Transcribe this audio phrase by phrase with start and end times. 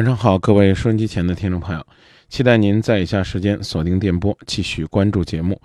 [0.00, 1.86] 晚上好，各位收音机前的听众朋友，
[2.30, 5.60] 期待您在以下时间锁定电波，继续关注节目。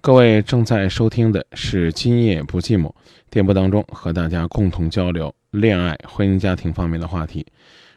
[0.00, 2.84] 各位正在收听的是《今夜不寂寞》
[3.30, 7.44] 电波当中和大家共同交流恋爱、婚姻、家庭方面的话题。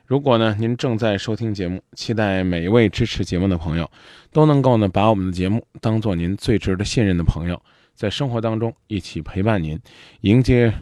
[0.08, 3.88] 如果呢您正在收听节目，期待每一位支持节目的朋友
[4.32, 7.62] 都能够呢把我们的节目当做您最值得信任的朋友，
[7.94, 9.80] 在生活当中一起陪伴您，
[10.22, 10.74] 迎接。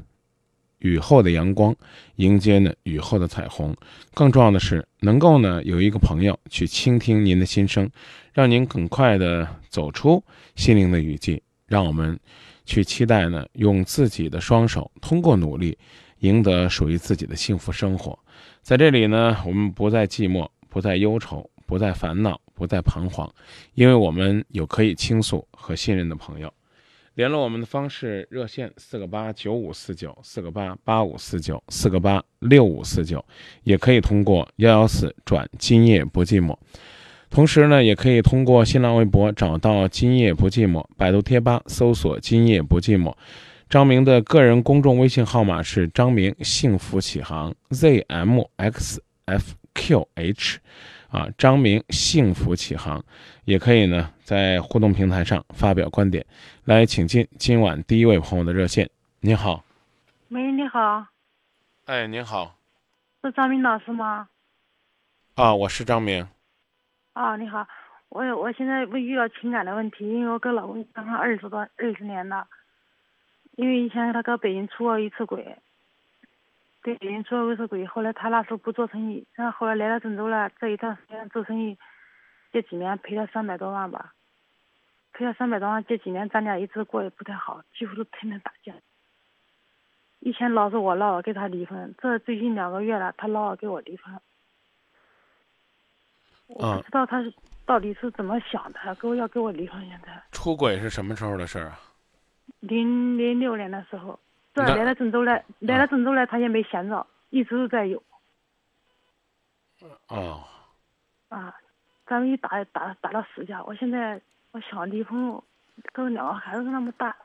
[0.81, 1.75] 雨后的阳光，
[2.17, 3.75] 迎接呢雨后的彩虹。
[4.13, 7.89] 更重要的是，能够呢有一个朋友去倾听您的心声，
[8.33, 10.23] 让您更快的走出
[10.55, 11.41] 心灵的雨季。
[11.65, 12.19] 让我们
[12.65, 15.77] 去期待呢，用自己的双手，通过努力，
[16.19, 18.19] 赢得属于自己的幸福生活。
[18.61, 23.33] 在这里呢，我们不再寂寞，不再忧愁，不再烦恼，不再彷徨，
[23.73, 26.53] 因为我们有可以倾诉和信任的朋友。
[27.15, 33.23] 联络我们的方式：热线四个八九五四九，四个八八五四九，四个八六五四九，
[33.63, 36.55] 也可以通过幺幺四转今夜不寂寞。
[37.29, 43.13] 同时呢，也可以通过新浪微博找到今夜不寂寞，百度贴吧搜索今夜不寂寞。
[43.69, 48.97] 张明的个人公众微信号码是张明幸福启航 zmxfqh，
[51.11, 53.03] 啊，张明幸福启航，
[53.43, 56.25] 也可以呢在互动平台上发表观点。
[56.63, 58.89] 来，请进今晚第一位朋友的热线。
[59.19, 59.63] 你好，
[60.29, 61.05] 喂，你好，
[61.85, 62.55] 哎，您好，
[63.21, 64.29] 是张明老师吗？
[65.35, 66.25] 啊，我是张明。
[67.11, 67.67] 啊，你好，
[68.07, 72.47] 我我现在我遇到情感的问题，因为我跟老公刚刚二十多二十年了，
[73.57, 75.57] 因为以前他搁北京出过一次轨，
[76.83, 81.77] 对北京出过一次轨，后来他那时候不做生意，然后后来来到郑州了，这一段时间做生意，
[82.51, 84.13] 这几年赔了三百多万吧，
[85.13, 88.73] 赔了三百多万，这几年咱俩一直过得不太好，几乎都天天打架。
[90.19, 94.13] 以前老是我闹着跟他离婚，这最近两个月了，他闹着跟我离婚。
[96.47, 97.33] 我不知道他是
[97.65, 99.79] 到底是怎么想的，跟我要跟我离婚。
[99.87, 101.79] 现在出轨是什么时候的事儿啊？
[102.59, 104.19] 零零六年的时候，
[104.53, 108.01] 这那来了郑州来，来了郑州来，他也没闲着，一直都在有
[110.07, 110.43] 哦，
[111.29, 111.55] 啊。
[112.07, 114.19] 咱们一打打打到死架，我现在
[114.51, 115.41] 我想离婚，
[115.93, 117.15] 跟两个孩子那么大，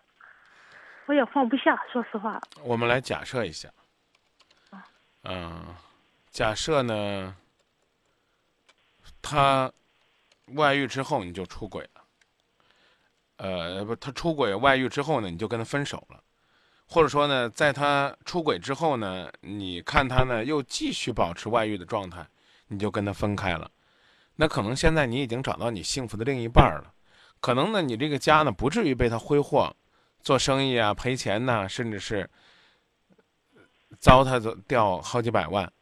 [1.07, 1.77] 我也放不下。
[1.93, 3.69] 说实话，我们来假设一下。
[5.25, 5.75] 嗯、
[6.31, 7.37] 假设呢，
[9.21, 9.73] 他
[10.55, 12.05] 外遇之后你就出轨了。
[13.39, 16.23] 呃，不，他出轨外遇之后呢，你就跟他分手了，
[16.89, 22.27] 或者说呢，在他出轨之后呢，你看他呢又继续保持外遇的状态，
[22.69, 23.71] 你就跟他分开了。
[24.37, 26.93] 那可能现在你已经找到你幸福的另一半了，
[27.41, 29.75] 可能呢，你这个家呢不至于被他挥霍，
[30.21, 32.29] 做生意啊赔钱呐、甚至是
[33.99, 35.73] 糟蹋掉好几百万，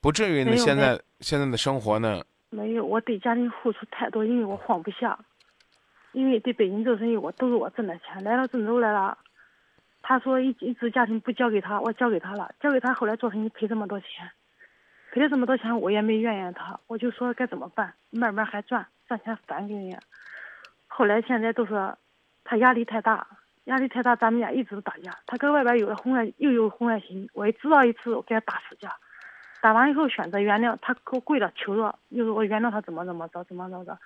[0.00, 5.18] 不至于呢现在现在的生活呢，没有，我对家庭付出太多，因为我放不下。
[6.12, 9.16] 因为对北京做生意，我都是我挣的钱，来到郑州来了。
[10.02, 14.30] 他说一一直家庭不交给他，我交给他了，交给他后来做生意赔这么多钱，
[15.12, 19.96] 赔了这么多钱，我也没怨言他，我就说该怎么办，慢慢还赚，赚钱返给你。
[20.88, 21.96] 后来现在都说
[22.44, 23.26] 他压力太大，
[23.64, 25.16] 压力太大，咱们俩一直都打架。
[25.26, 28.92] 他搁外边有了婚外又有婚外情，我一知道一次，我给他打死架。
[29.60, 33.96] 打完以后选择原谅，他给我跪着求着，就是我原谅他怎么怎么着，怎么怎么着，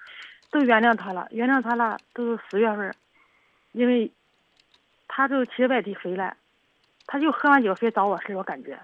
[0.51, 2.95] 都原谅他了，原谅他了，都是十月份，
[3.73, 4.13] 因为
[5.09, 6.37] 他就去外地回来，
[7.07, 8.79] 他就喝完酒非找我事儿，我感觉，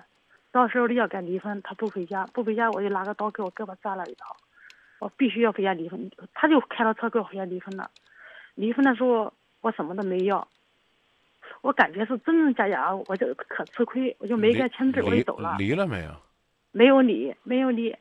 [0.50, 4.36] 到时候要敢离婚，他不回家，不回家我就拿个刀给我胳膊扎了一刀，
[4.98, 6.10] 我必须要回家离婚。
[6.34, 7.90] 他就开着车给我回家离婚了。
[8.54, 10.46] 离婚的时候我什么都没要，
[11.60, 15.56] 我感觉是真真假假，我就可吃亏，我就没给签字，我就走了。
[15.58, 16.10] 离了没有？
[16.70, 17.94] 没有离，没有离，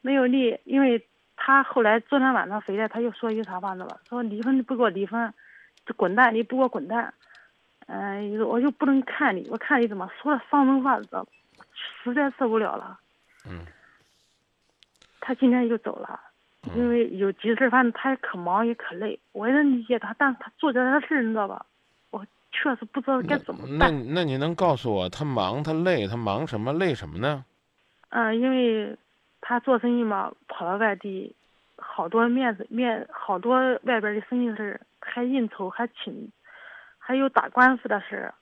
[0.00, 1.06] 没有离，因为
[1.36, 4.00] 他后来昨天晚上回来，他又说一句啥话呢了？
[4.08, 5.32] 说离婚不给我离婚，
[5.86, 7.14] 就滚蛋，你不给我滚蛋。
[7.86, 11.26] 嗯，我就不能看你，我看你怎么说了伤人话，知道
[12.02, 12.98] 实在受不了了。
[13.46, 13.66] 嗯。
[15.20, 16.20] 他今天就走了，
[16.76, 21.64] 因为有急事，反正他也可忙也可累，我也能理解他，但是他做这些事儿，你知道吧？
[22.10, 23.78] 我确实不知道该怎么办。
[23.78, 27.44] 那那你能告诉我，他忙他累，他忙什么累什么呢？
[28.10, 28.96] 嗯，因为
[29.40, 31.34] 他做生意嘛，跑到外地，
[31.76, 36.30] 好多面子面，好多外边的生意事儿，还应酬，还请。
[37.06, 38.34] 还有打官司的事儿，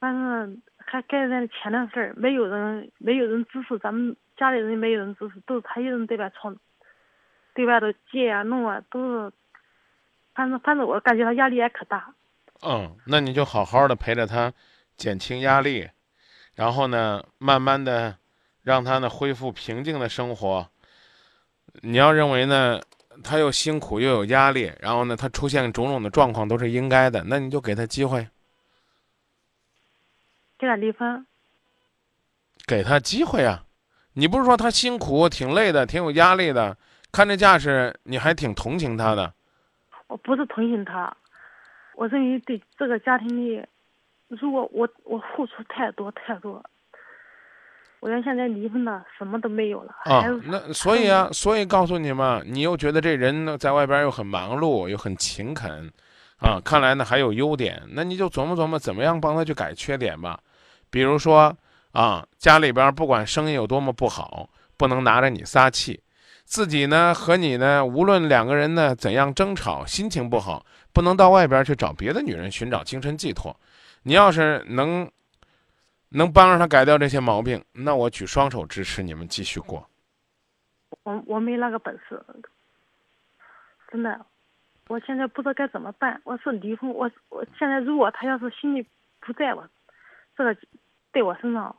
[0.00, 6.56] 反正还该那钱的事儿，没有人没有人支持，咱们家里人没有人支持，都是他一人对外闯，
[7.54, 9.32] 对外头借啊弄啊，都是，
[10.34, 12.12] 反正反正我感觉他压力也可大。
[12.66, 14.52] 嗯，那你就好好的陪着他，
[14.96, 15.88] 减轻压力，
[16.56, 18.18] 然后呢，慢慢的
[18.64, 20.68] 让他呢恢复平静的生活。
[21.82, 22.80] 你要认为呢？
[23.22, 28.26] 他又辛苦又有压力，然后呢，他出现种种的状况都是应该的，那你就给他机会，
[30.58, 31.26] 给他离婚，
[32.66, 33.64] 给他机会啊！
[34.14, 36.76] 你不是说他辛苦、挺累的、挺有压力的，
[37.12, 39.32] 看这架势，你还挺同情他的。
[40.06, 41.14] 我不是同情他，
[41.94, 43.64] 我认为对这个家庭里，
[44.28, 46.64] 如果我我付出太多太多。
[48.00, 49.94] 我要现在离婚了，什么都没有了。
[50.04, 55.92] 啊，那所以啊，所以告诉你嘛，你又觉得这人呢，在外边又很忙碌，又很勤恳，
[56.38, 60.40] 啊，看来呢还有优点，那你就琢磨琢磨，怎么样帮他去改缺点吧。
[60.88, 61.54] 比如说
[61.92, 64.48] 啊，家里边不管生意有多么不好，
[64.78, 66.00] 不能拿着你撒气；
[66.46, 70.64] 自己呢和你呢，无论两个人呢怎样争吵，心情不好，
[70.94, 73.54] 不能到外边去找别的女人寻找精神寄托。
[74.04, 75.06] 你要是能。
[76.10, 79.88] 能帮着他改掉这些毛病，那我举双手支持你们继续过。
[81.04, 82.22] 我我没那个本事，
[83.90, 84.26] 真的，
[84.88, 86.20] 我现在不知道该怎么办。
[86.24, 88.84] 我是离婚，我我现在如果他要是心里
[89.20, 89.68] 不在我
[90.36, 90.56] 这个
[91.12, 91.74] 对我身上，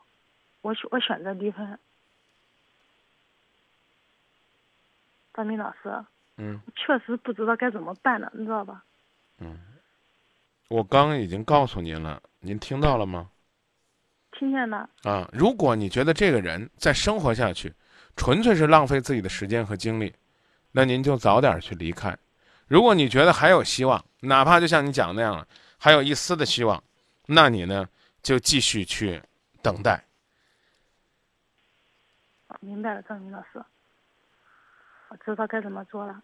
[0.62, 1.78] 我选我选择离婚。
[5.34, 6.04] 张明老师，
[6.36, 8.82] 嗯，确实不知道该怎么办了，你知道吧？
[9.38, 9.58] 嗯，
[10.68, 13.30] 我刚已经告诉您了，您听到了吗？
[14.32, 15.28] 听见了啊！
[15.32, 17.72] 如果你觉得这个人再生活下去，
[18.16, 20.12] 纯粹是浪费自己的时间和精力，
[20.72, 22.16] 那您就早点去离开。
[22.66, 25.46] 如果你觉得还有希望，哪怕就像你讲那样了，
[25.78, 26.82] 还有一丝的希望，
[27.26, 27.88] 那你呢
[28.22, 29.22] 就继续去
[29.62, 30.02] 等待。
[32.60, 33.62] 明白了，张明老师，
[35.08, 36.22] 我知道该怎么做了。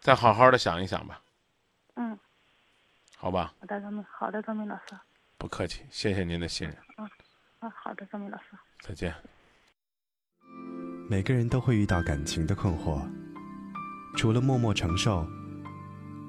[0.00, 1.20] 再好好的想一想吧。
[1.94, 2.18] 嗯。
[3.16, 3.52] 好吧。
[3.60, 4.04] 好的，张明。
[4.10, 4.96] 好的，张明老师。
[5.40, 6.76] 不客气，谢谢您的信任。
[6.96, 7.08] 啊
[7.60, 8.44] 啊，好的，张明老师。
[8.82, 9.14] 再见。
[11.08, 13.00] 每个人都会遇到感情的困惑，
[14.18, 15.26] 除了默默承受，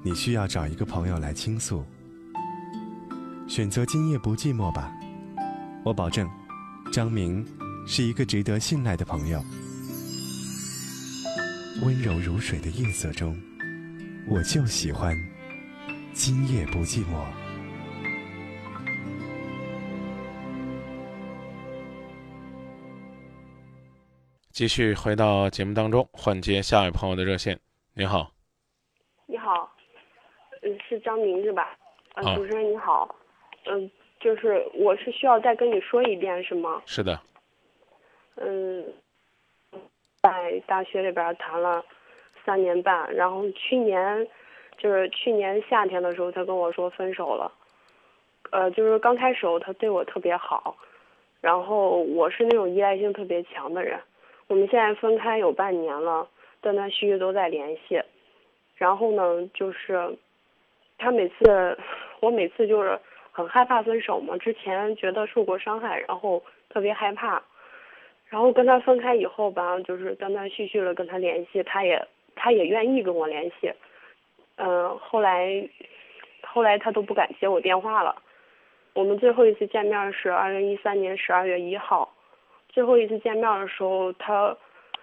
[0.02, 1.84] 你需要找一个朋友来倾诉。
[3.46, 4.90] 选择今夜不寂寞吧，
[5.84, 6.26] 我保证，
[6.90, 7.46] 张明
[7.86, 9.44] 是一个值得信赖的朋友。
[11.82, 13.38] 温柔如水的夜色中，
[14.26, 15.14] 我就喜欢
[16.14, 17.41] 今夜不寂寞。
[24.52, 27.58] 继续回到节目当中，换接下一位朋友的热线。
[27.94, 28.30] 你好，
[29.24, 29.72] 你好，
[30.60, 31.74] 嗯，是张明是吧？
[32.12, 33.16] 啊，主持人你好，
[33.64, 33.90] 嗯，
[34.20, 36.82] 就是我是需要再跟你说一遍是吗？
[36.84, 37.18] 是的。
[38.36, 38.84] 嗯，
[40.20, 41.82] 在大学里边谈了
[42.44, 44.28] 三年半，然后去年
[44.76, 47.50] 就是去年夏天的时候，他跟我说分手了。
[48.50, 50.76] 呃，就是刚开始他对我特别好，
[51.40, 53.98] 然后我是那种依赖性特别强的人。
[54.52, 56.28] 我们现在分开有半年了，
[56.60, 57.98] 断断续续都在联系。
[58.76, 60.14] 然后呢，就是
[60.98, 61.78] 他每次，
[62.20, 64.36] 我每次就是很害怕分手嘛。
[64.36, 67.42] 之前觉得受过伤害，然后特别害怕。
[68.28, 72.06] 然后跟他分开以后吧，就是断断续续的跟他联系，他也
[72.36, 73.72] 他也愿意跟我联系。
[74.56, 75.66] 嗯，后来
[76.42, 78.14] 后来他都不敢接我电话了。
[78.92, 82.12] 我们最后一次见面是二零一三年十二月一号。
[82.72, 84.56] 最后一次见面的时候，他，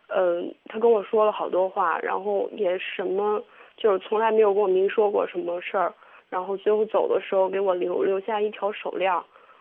[0.07, 3.41] 嗯，他跟我说了好多话，然后也什么，
[3.77, 5.93] 就是从来没有跟我明说过什么事儿，
[6.29, 9.13] 然后最后走的时候给我留留下一条手链，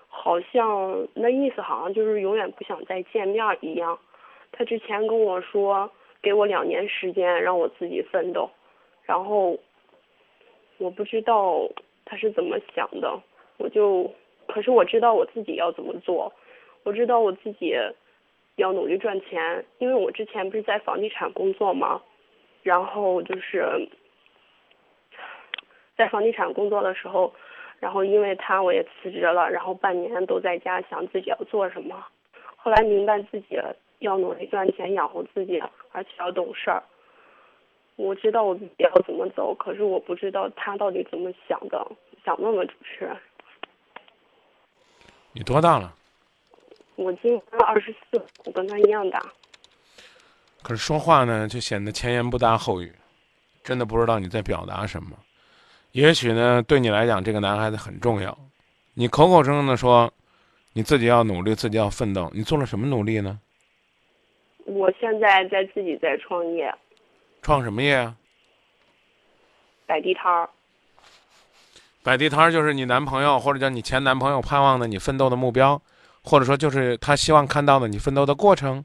[0.08, 3.98] 好像那意思好像就是永远不想再见面一样。
[4.50, 5.90] 他之前跟我说，
[6.22, 8.50] 给我两年时间让我自己奋斗，
[9.02, 9.56] 然后
[10.78, 11.68] 我不知道
[12.06, 13.20] 他是怎么想的，
[13.58, 14.10] 我就
[14.46, 16.32] 可是我知道我自己要怎么做，
[16.85, 17.75] 我知道我自己
[18.56, 22.00] 要努力赚钱，因为我之前不是在房地产工作吗？
[22.62, 23.88] 然后就是
[25.97, 27.32] 在房地产工作的时候，
[27.78, 32.04] 然后因为他我也辞职了，然后半年都在家想自己要做什么，
[32.56, 33.58] 后来明白自己
[34.00, 36.82] 要努力赚钱养活自己，而且要懂事儿。
[37.97, 41.87] 我知道我自己要怎么走，可是我不知道他到底怎么想的，
[42.25, 43.16] 想问问主持人。
[45.32, 45.94] 你多大了？
[46.99, 49.23] 我今年二十四，我跟他一样大。
[50.62, 52.93] 可是说话呢，就显得前言不搭后语，
[53.62, 55.17] 真的不知道你在表达什么。
[55.93, 58.37] 也许呢，对你来讲，这个男孩子很重要。
[58.95, 60.12] 你口口声声的说，
[60.73, 63.38] 你自己要努力，自己要奋斗，你做了什么努力呢？
[64.64, 66.75] 我现在在自己在创业，
[67.43, 68.17] 创什么业啊？
[69.87, 70.50] 摆地摊儿。
[72.02, 75.81] 摆地摊儿就是你男朋友或者叫你前男朋友盼望的你奋斗的目标，
[76.22, 78.84] 或者说就是他希望看到的你奋斗的过程。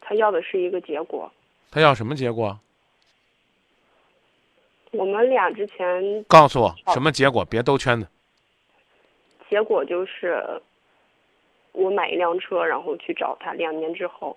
[0.00, 1.30] 他要的是一个结果。
[1.70, 2.58] 他要什么结果？
[4.90, 7.44] 我们俩之前告诉我什么结果？
[7.44, 8.08] 别兜圈子。
[9.50, 10.62] 结果就是
[11.72, 13.52] 我买一辆车，然后去找他。
[13.52, 14.36] 两年之后，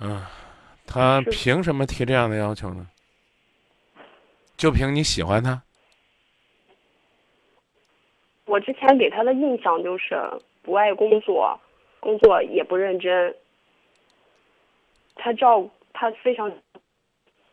[0.00, 0.20] 嗯，
[0.84, 2.88] 他凭什么提这样的要求呢？
[4.56, 5.62] 就凭你喜欢他？
[8.46, 10.14] 我之前给他的印象就是
[10.62, 11.58] 不爱工作，
[12.00, 13.34] 工作也不认真。
[15.16, 16.50] 他照顾他非常，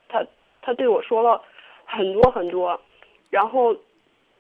[0.08, 0.26] 他
[0.62, 1.42] 他对我说了
[1.84, 2.80] 很多很多，
[3.30, 3.76] 然后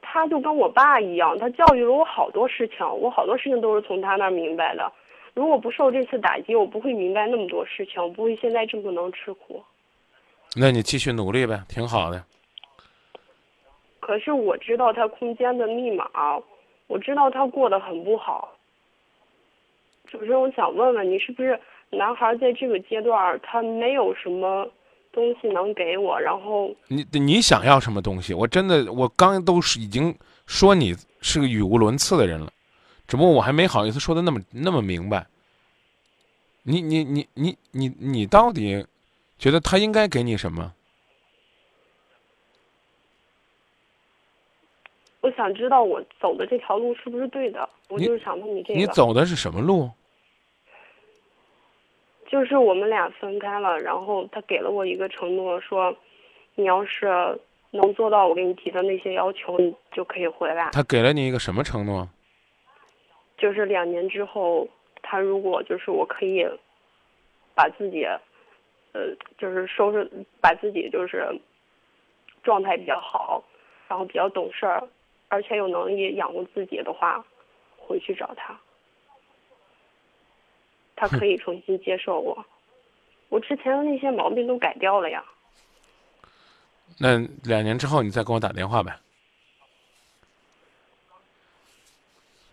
[0.02, 4.92] 他就跟我爸一样，他教育了我好多事情，我好多事情都是从他那儿明白的。
[5.34, 9.64] 如果不受这次打击，我不会明白那么多事情，我不会现在这么能吃苦。
[10.56, 12.24] 那你继续努力呗，挺好的。
[14.06, 16.06] 可是我知道他空间的密码，
[16.88, 18.54] 我知道他过得很不好。
[20.08, 21.58] 主持人，我想问问你，是不是
[21.90, 24.70] 男孩在这个阶段他没有什么
[25.14, 26.20] 东西能给我？
[26.20, 28.34] 然后你你想要什么东西？
[28.34, 30.14] 我真的，我刚都是已经
[30.46, 32.52] 说你是个语无伦次的人了，
[33.08, 35.26] 只不过我还没好意思说的那么那么明白。
[36.64, 38.86] 你你你你你你到底
[39.40, 40.74] 觉得他应该给你什么？
[45.24, 47.68] 我想知道我走的这条路是不是对的？
[47.88, 48.80] 我就是想问你这个。
[48.80, 49.90] 你走的是什么路？
[52.28, 55.96] 就是我们俩分开了，然后他给了我一个承诺，说
[56.56, 57.40] 你要是
[57.72, 60.70] 能做到我给你提的那些要求，你就可以回来。
[60.74, 62.10] 他给了你一个什么承诺？
[63.38, 64.68] 就是两年之后，
[65.02, 66.46] 他如果就是我可以
[67.56, 68.04] 把自己，
[68.92, 70.12] 呃，就是收拾，
[70.42, 71.26] 把自己就是
[72.44, 73.42] 状态比较好，
[73.88, 74.84] 然后比较懂事儿，
[75.34, 77.26] 而且有能力养活自己的话，
[77.76, 78.56] 回去找他，
[80.96, 82.46] 他可以重新接受我。
[83.30, 85.26] 我之前的那些毛病都改掉了呀。
[87.00, 88.96] 那两年之后你再给我打电话呗。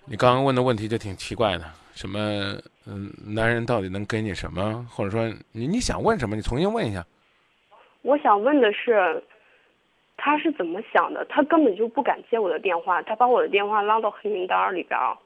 [0.07, 2.19] 你刚刚问的问题就挺奇怪的，什么
[2.87, 4.89] 嗯，男人到底能给你什么？
[4.91, 6.35] 或者说你你想问什么？
[6.35, 7.07] 你重新问一下。
[8.01, 9.23] 我想问的是，
[10.23, 11.25] 他是怎么想的？
[11.31, 15.17] 他根本就不敢接我的电话，他把我的电话拉到黑名单里边儿。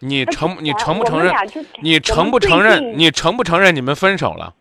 [0.00, 1.34] 你承你承不承认
[1.82, 2.96] 你承不承认？
[2.96, 4.54] 你承不承认你们分手了？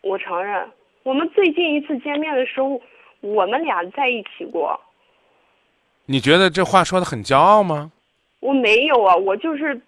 [0.00, 0.66] 我承认，
[1.02, 2.80] 我们最近一次见面的时候，
[3.20, 4.80] 我们俩在一起过。
[6.06, 7.92] 你觉得这话说的很骄傲吗？
[8.40, 9.78] 我没有啊，我就是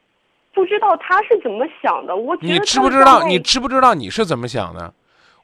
[0.53, 2.17] 不知道他是怎么想的。
[2.17, 3.23] 我觉得你知不知道？
[3.23, 4.93] 你知不知道你是怎么想的？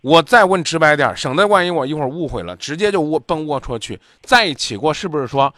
[0.04, 3.98] 我再问直白点儿，省得万一我一会儿误会了，直接就窝奔龌龊去。
[4.20, 5.54] 在一起过，是不是说，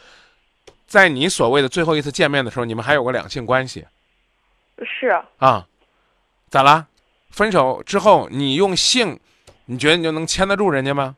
[0.87, 3.85] 在你所谓的最后一次见面的时候，你们还有个两性关系
[4.85, 5.67] 是啊？
[6.49, 6.87] 咋啦？
[7.31, 9.19] 分手之后，你用性，
[9.65, 11.17] 你觉得你就能牵得住人家吗？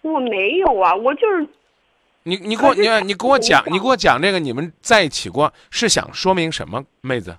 [0.00, 1.46] 我没有啊，我就是
[2.22, 7.36] 你你给我你你给我讲你给我讲这个，你们在一起过是想说明什么，妹子？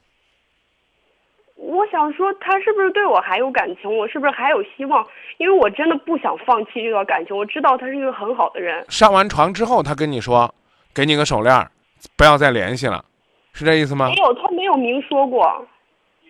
[1.94, 3.98] 我想说，他是不是对我还有感情？
[3.98, 5.06] 我是不是还有希望？
[5.38, 7.38] 因为我真的不想放弃这段感情。
[7.38, 8.84] 我知道他是一个很好的人。
[8.90, 10.52] 上完床之后，他跟你说，
[10.92, 11.70] 给你个手链，
[12.18, 13.06] 不要再联系了，
[13.54, 14.16] 是这意思吗没？
[14.16, 15.48] 有，他没有明说过。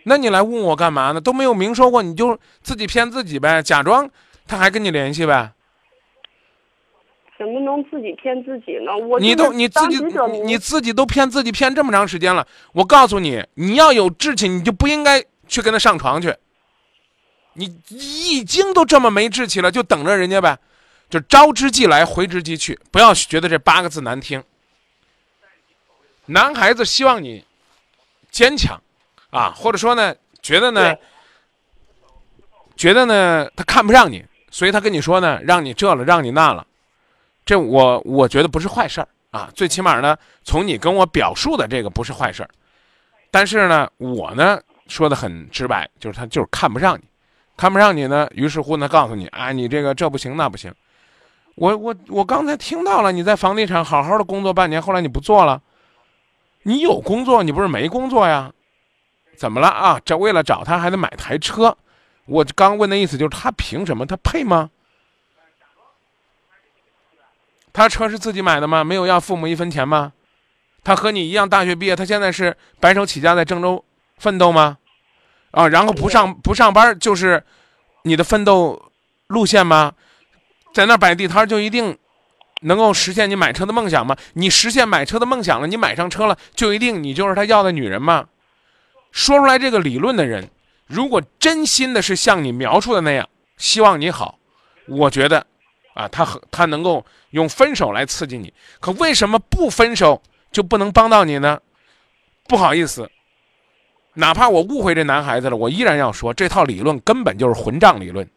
[0.03, 1.21] 那你来问我干嘛呢？
[1.21, 4.09] 都没有明说过，你就自己骗自己呗，假装
[4.45, 5.53] 他还跟你联系呗。
[7.37, 8.97] 怎么能自己骗自己呢？
[8.97, 9.97] 我你都你自己
[10.43, 16.35] 你自己都骗自己骗这么长时间了，我告诉你，你要有志气，你就不应该去跟他上床去。
[17.53, 20.57] 你已经都这么没志气了，就等着人家呗，
[21.09, 24.43] 就招之即来，回之即去，不要觉得这八个字难听。
[26.25, 27.45] 男孩子希望你
[28.31, 28.81] 坚强
[29.29, 30.95] 啊，或者说呢，觉得呢，
[32.75, 36.65] 觉得呢他看不上你，所以他跟你说呢，让你这了，让你那了。
[37.45, 42.49] 这我我觉得不是坏事儿啊，最起码呢，从你跟我表述的这个不是坏事儿。
[43.29, 47.03] 但是呢，我呢说的很直白，就是他就是看不上你，
[47.55, 50.73] 看不上你呢，于是乎呢告诉你，啊，你这个这不行那不行。
[51.55, 55.61] 我我我刚才听到了你在房地产好好的工作半年，后来你不做了，
[56.63, 58.51] 你有工作，你不是没工作呀？
[59.35, 60.01] 怎么了啊？
[60.03, 61.77] 这为了找他还得买台车，
[62.25, 64.05] 我刚问的意思就是他凭什么？
[64.05, 64.69] 他配吗？
[67.71, 68.83] 他车是自己买的吗？
[68.83, 70.13] 没有要父母一分钱吗？
[70.83, 73.83] 他和你一样大学毕业，他现在是白手起家在郑州
[74.23, 74.77] 奋斗吗？
[75.51, 77.43] 啊，然后不上不上班就是
[78.03, 78.81] 你的奋斗
[79.27, 79.91] 路线吗？
[80.73, 81.97] 在那儿摆地摊就一定
[82.61, 84.15] 能够实现你买车的梦想吗？
[84.35, 88.27] 你实现买车的梦想了，你买上车了，就一定你就是他要的女人吗？
[89.11, 90.49] 说出来这个理论的人，
[90.87, 93.27] 如果真心的是像你描述的那样，
[93.57, 94.39] 希望你好，
[94.87, 95.45] 我觉得，
[95.93, 98.53] 啊，他很他能够用分手来刺激你。
[98.79, 101.59] 可为什么不分手就不能帮到你呢？
[102.47, 103.11] 不好意思，
[104.15, 108.29] 哪怕我误会这男孩子了，我依然要说，这套理论根本就是混账理论。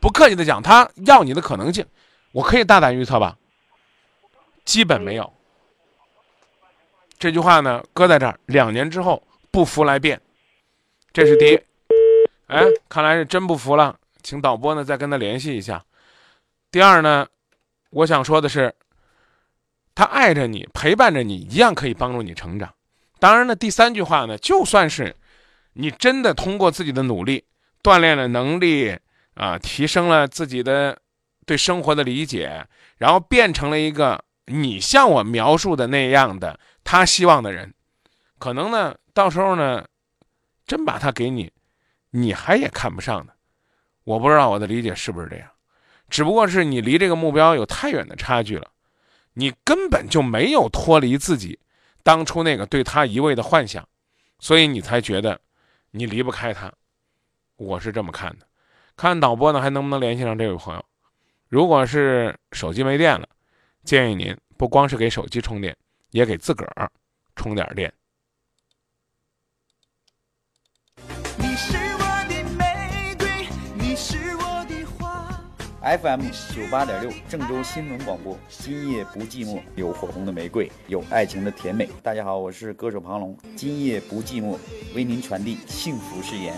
[0.00, 1.84] 不客气的讲，他要你的可能性，
[2.32, 3.36] 我可以大胆预测吧，
[4.64, 5.32] 基本没有。
[7.18, 10.20] 这句话呢，搁在这儿，两年之后不服来辩，
[11.12, 11.60] 这是第一。
[12.46, 15.84] 哎，看来是真不服了，请导播呢再跟他联系一下。
[16.70, 17.26] 第二呢，
[17.90, 18.74] 我想说的是，
[19.94, 22.72] 他爱着你，陪伴着你，一样可以帮助你成长。
[23.18, 25.16] 当然呢，第三句话呢，就算是
[25.72, 27.44] 你真的通过自己的努力
[27.82, 28.96] 锻炼了能力
[29.34, 30.98] 啊，提升了自己的
[31.46, 37.72] 对生活的理解，然后变成了一个你像我描述的那样的他希望的人，
[38.38, 39.84] 可能呢，到时候呢，
[40.66, 41.52] 真把他给你，
[42.10, 43.32] 你还也看不上呢。
[44.04, 45.48] 我不知道我的理解是不是这样，
[46.08, 48.70] 只不过是你离这个目标有太远的差距了，
[49.34, 51.58] 你根本就没有脱离自己
[52.02, 53.86] 当初那个对他一味的幻想，
[54.38, 55.40] 所以你才觉得
[55.90, 56.72] 你离不开他。
[57.56, 58.46] 我是这么看的，
[58.96, 60.84] 看导播呢还能不能联系上这位朋友。
[61.48, 63.28] 如果是手机没电了，
[63.82, 65.76] 建议您不光是给手机充电，
[66.10, 66.90] 也给自个儿
[67.34, 67.92] 充点电。
[75.80, 81.88] FM 九八点六郑州新闻广播，今夜不寂寞，有火红的玫瑰，有爱情的甜美。
[82.02, 84.56] 大家好，我是歌手庞龙，今夜不寂寞，
[84.96, 86.52] 为您传递幸福誓言。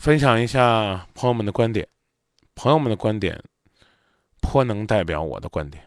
[0.00, 1.86] 分享一下朋友们的观点，
[2.54, 3.38] 朋友们的观点
[4.40, 5.84] 颇能代表我的观点。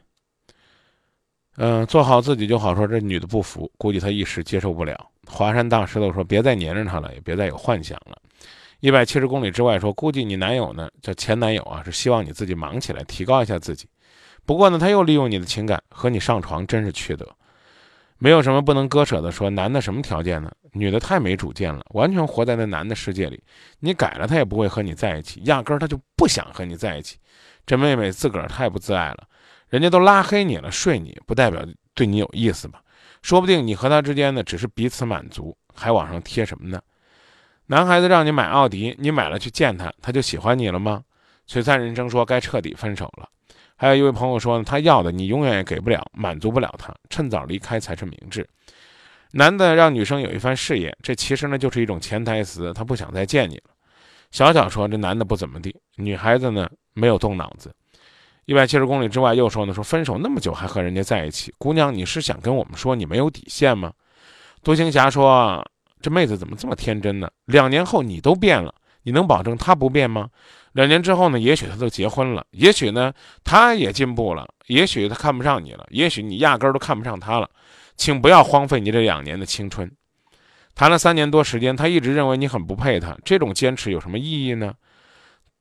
[1.55, 2.87] 嗯、做好自己就好说。
[2.87, 5.09] 这女的不服，估计她一时接受不了。
[5.25, 8.15] 华山大石头说：“别再黏着她了，也别再有幻想了。”
[8.81, 13.89] 一百七十公里之外说：“估计你男友呢，叫前男友啊，是希望你自己忙起来，提高一下自己。
[14.45, 17.27] 不过呢，他又利用你的情感和你上床，真是缺德。
[18.19, 19.31] 没有什么不能割舍的。
[19.31, 20.51] 说男的什么条件呢？
[20.73, 23.41] 女的太没主见了，完全活在那男的世界里。
[23.79, 27.17] 你改了，他也不会和你在一起，压根儿他就不想和你在一起。
[27.65, 29.27] 这妹妹自个儿太不自爱了，
[29.69, 32.81] 人家都拉黑你了，睡你不代表对你有意思吧？
[33.21, 36.81] 说不定你和他之间呢，只是彼此满足，还往上贴什么呢？
[37.67, 41.01] 男孩子让你买奥迪，你买了去见他，他就喜欢你了吗？
[41.47, 43.29] 璀璨人生说该彻底分手了。
[43.75, 48.47] 还有一位朋友说呢，他要的你永远也给不了，满足不了他，趁早离开才是明智。
[49.35, 53.63] 男的让女生有一番事业，这其实呢就是一种潜台词，他不想再见你了。
[54.29, 57.73] 小小说这男的不怎么地，女孩子呢没有动脑子。
[58.45, 63.91] 一百七十公里之外又说呢，说分手那么久还和人家在一起，姑娘，你是想跟我们说你没有底线吗？
[64.63, 65.65] 独行侠说，
[65.99, 67.27] 这妹子怎么这么天真呢？
[67.45, 70.29] 两年后你都变了，你能保证她不变吗？
[70.73, 73.11] 两年之后呢，也许她都结婚了，也许呢，
[73.43, 77.49] 她也进步了，也许她看不上你了，也许你压根儿都看不上她了，
[77.95, 79.91] 请不要荒废你这两年的青春。
[80.75, 84.73] 谈了三年多时间，他一直认为你很不配他，这种坚持有什么意义呢？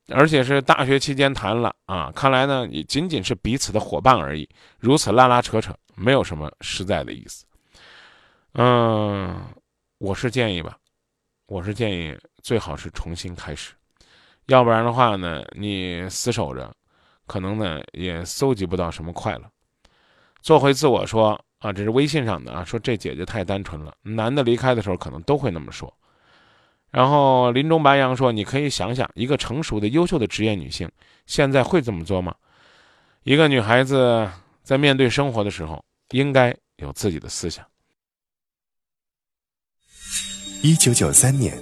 [0.09, 7.45] 而且是大学期间谈了啊，看来呢也仅仅是彼此的伙伴而已，如此拉拉扯扯，没有什么实在的意思。
[8.55, 9.39] 嗯，
[9.99, 10.79] 我是建议吧，
[11.47, 13.75] 我是建议最好是重新开始，
[14.47, 16.75] 要不然的话呢，你死守着，
[17.27, 19.45] 可能呢也搜集不到什么快乐。
[20.41, 21.39] 做回自我说。
[21.63, 25.93] 啊，这是微信上的啊，说这姐姐太单纯了，男的离开的时候可能都会那么说。
[26.91, 30.91] 然后林中白杨说，你可以想想，一个成熟的、优秀的职业女性，
[31.25, 32.35] 现在会这么做吗？
[33.23, 34.29] 一个女孩子
[34.65, 37.65] 在面对生活的时候，应该有自己的思想。
[40.63, 41.57] 一九九三年，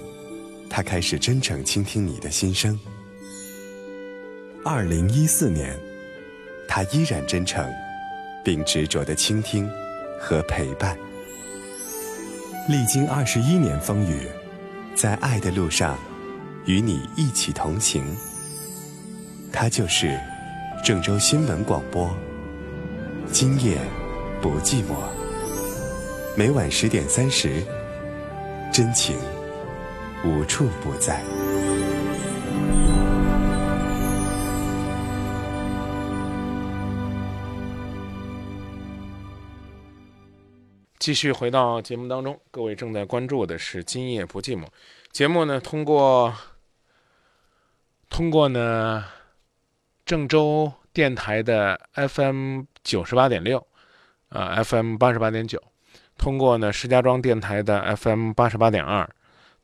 [0.67, 2.77] 他开始真诚倾听你的心声。
[4.65, 5.79] 二零一四年，
[6.67, 7.71] 他依然真诚，
[8.43, 9.69] 并执着的倾听。
[10.21, 10.95] 和陪伴，
[12.69, 14.27] 历经二十一年风雨，
[14.93, 15.97] 在爱的路上，
[16.65, 18.05] 与你一起同行。
[19.51, 20.17] 他就是
[20.83, 22.15] 郑州新闻广播，
[23.31, 23.79] 今夜
[24.39, 24.93] 不寂寞。
[26.37, 27.63] 每晚十点三十，
[28.71, 29.17] 真情
[30.23, 31.19] 无处不在。
[41.01, 44.65] 继续回到节目当中，各位正在关注的是《今夜不寂寞》
[45.11, 45.59] 节目呢。
[45.59, 46.31] 通过
[48.07, 49.03] 通过呢
[50.05, 53.65] 郑州电台的 FM 九十八点六，
[54.29, 55.59] 啊 FM 八十八点九，
[56.19, 59.09] 通过呢石家庄电台的 FM 八十八点二，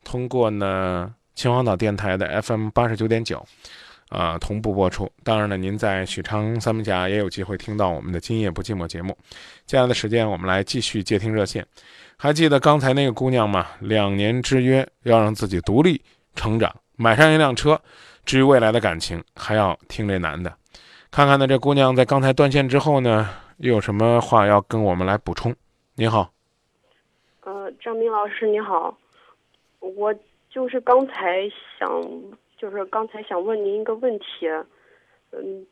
[0.02, 3.46] 通过呢秦皇岛电台的 FM 八十九点九。
[4.08, 5.10] 啊，同步播出。
[5.22, 9.16] 当然了，您在许昌三门峡也有机会听到我们的《今夜不寂寞》节目。
[9.66, 11.66] 接下来的时间，我们来继续接听热线。
[12.16, 13.66] 还记得刚才那个姑娘吗？
[13.80, 16.02] 两年之约，要让自己独立
[16.34, 17.80] 成长，买上一辆车。
[18.24, 20.52] 至于未来的感情，还要听这男的。
[21.10, 25.54] 看看呢，这姑娘在刚才断线之后呢，又有什么话要跟我们来补充？
[25.94, 26.32] 你好，
[27.42, 28.96] 呃，张明老师你好，
[29.80, 30.14] 我
[30.50, 31.88] 就是刚才想。
[32.58, 34.48] 就是刚才想问您一个问题，
[35.32, 35.64] 嗯，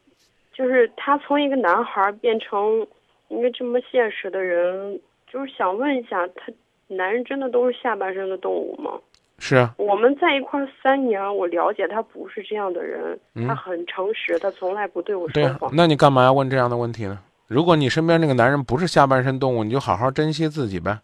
[0.52, 2.86] 就是他从一个男孩变成
[3.28, 6.52] 一个这么现实的人，就是想问一下，他
[6.86, 8.92] 男人真的都是下半身的动物吗？
[9.38, 9.74] 是啊。
[9.76, 15.70] 我们在一块三年，我了解他不是这样的人，他很诚实，他从来不对我说谎。
[15.74, 17.18] 那你干嘛要问这样的问题呢？
[17.48, 20.98] 如果你身边那个男人不是下半身动物，你就好好珍惜自己呗。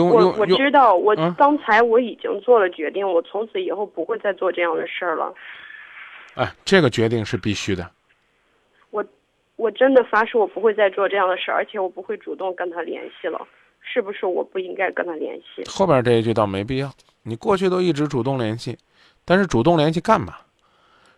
[0.00, 5.34] 我我知道，我刚才我已经做了决定，我从此以后不会再做这样的事儿了。
[6.34, 7.90] 哎，这个决定是必须的。
[8.90, 9.04] 我
[9.56, 13.46] 我真的发誓，我不会再做这样的事儿，而且我不会主动跟他联系了。
[13.82, 15.62] 是不是我不应该跟他联系？
[15.68, 16.88] 后边这一句倒没必要。
[17.24, 18.78] 你过去都一直主动联系，
[19.24, 20.34] 但是主动联系干嘛？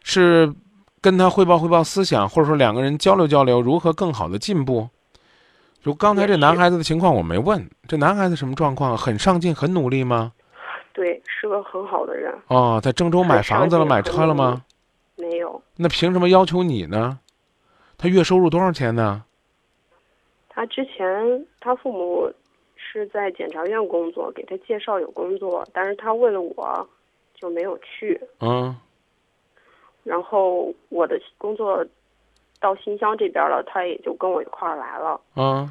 [0.03, 0.53] 是
[1.01, 4.89] 跟他汇报汇报思想，或者说两个人交流交流如何更好的进步？
[5.85, 7.63] 就刚才这男孩子的情况，我没问。
[7.87, 8.97] 这男孩子什么状况？
[8.97, 10.33] 很上进，很努力吗？
[10.95, 12.35] 对，是个很好的人。
[12.47, 14.65] 哦，在郑州买房子了，买车了吗？
[15.17, 15.61] 没有。
[15.77, 17.21] 那凭什么要求你呢？
[17.99, 19.25] 他月收入多少钱呢？
[20.49, 22.33] 他之前他父母
[22.77, 26.89] 是在检察院工作，给他介绍有工作，但是他为了我，
[27.35, 28.19] 就没有去。
[28.41, 28.75] 嗯。
[30.03, 31.85] 然后我的工作。
[32.65, 35.21] 到新乡这边了，他也就跟我一块儿来了。
[35.37, 35.71] 嗯。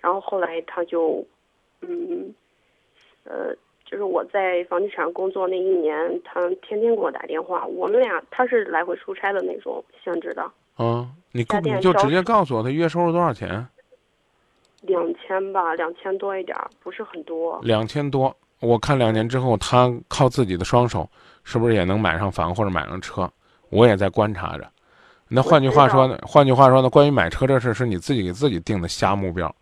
[0.00, 1.26] 然后后来他就，
[1.80, 2.32] 嗯，
[3.24, 3.52] 呃，
[3.84, 7.66] 就是我在房地产工作那一年，他天天给我打电话。
[7.66, 10.48] 我们俩他是来回出差的那种性质的。
[10.78, 13.66] 嗯，你你就直接告诉我他月收入多少钱？
[14.82, 17.58] 两千吧，两千多一点，不是很多。
[17.64, 21.08] 两千多，我看两年之后他靠自己的双手，
[21.42, 23.28] 是不是也能买上房或者买上车？
[23.70, 24.70] 我也在观察着。
[25.34, 26.18] 那换句话说呢？
[26.22, 26.90] 换句话说呢？
[26.90, 29.54] 关于买车这事，是你自己给自己定的瞎目标，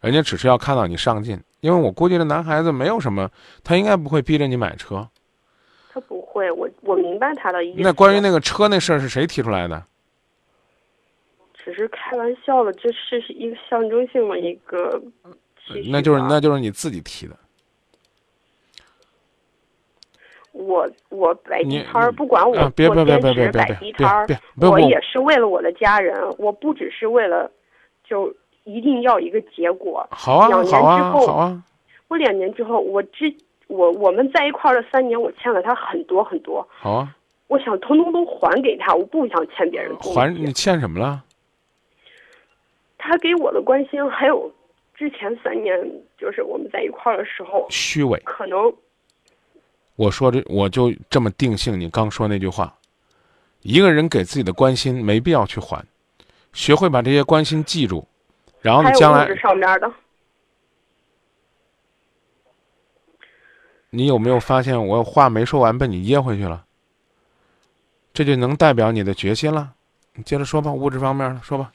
[0.00, 1.40] 人家只是要看到你上进。
[1.60, 3.30] 因为我估计这男孩子没有什么，
[3.62, 5.08] 他应该不会逼着你买车。
[5.92, 7.80] 他不会，我我明白他的意思。
[7.82, 9.84] 那关于那个车那事儿是谁提出来的？
[11.54, 15.00] 只是开玩笑的，这是一个象征性的一个。
[15.88, 17.36] 那就是那就是你自己提的。
[20.66, 24.26] 我我摆地摊儿，不管我啊别做兼别别别别职摆地摊儿
[24.60, 27.50] 我我也是为了我的家人，我不只是为了
[28.04, 28.32] 就
[28.64, 30.06] 一定要一个结果。
[30.10, 31.62] 好啊两年好啊之后好啊，
[32.08, 33.34] 我两年之后，我之
[33.66, 37.16] 我我们在一块儿的三年，我欠了他很多很多，好啊，
[37.48, 39.94] 我想通通都还给他，我不想欠别人。
[39.98, 41.24] 还你欠什么了？
[42.98, 44.48] 他给我的关心，还有
[44.94, 45.76] 之前三年，
[46.16, 48.16] 就是我们在一块儿的时候，虚伪。
[48.24, 48.72] 可能
[50.02, 52.76] 我说这我就这么定性你刚说那句话，
[53.60, 55.84] 一个人给自己的关心没必要去还，
[56.52, 58.04] 学会把这些关心记住，
[58.60, 59.92] 然后呢，将来上面的，
[63.90, 66.64] 你有没有发现我话没说完被你噎回去了？
[68.12, 69.72] 这就能代表你的决心了。
[70.14, 71.70] 你接着说吧，物质方面的说吧。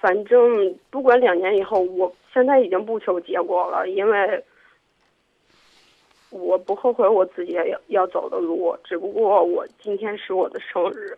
[0.00, 4.44] 反正不管两年以后，我现在已经不求结果了，因为
[6.34, 11.16] 我不后悔我自己要要走的路，只不过我今天是我的生日。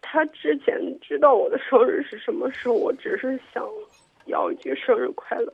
[0.00, 3.62] 他之前知道我的生日是什么时候，我只是想
[4.24, 5.52] 要一句生日快乐。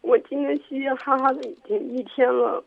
[0.00, 2.64] 我今天嘻嘻哈哈的已经一天了，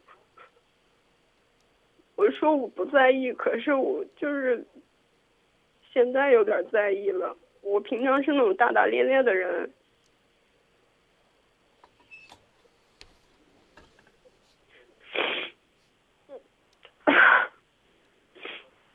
[2.16, 4.64] 我说我不在意，可是我就是
[5.92, 7.36] 现在有点在意了。
[7.62, 9.72] 我平常是那种大大咧咧的人，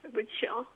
[0.02, 0.66] 对不起啊。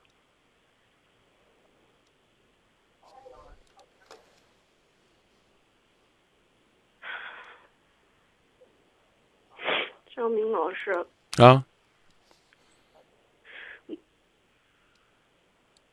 [10.15, 10.91] 张明老师，
[11.37, 11.65] 啊，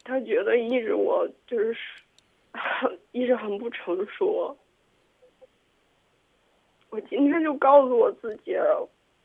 [0.04, 1.76] 他觉得一直我就是
[3.10, 4.56] 一直很不成熟。
[6.90, 8.54] 我今天就告诉我自己，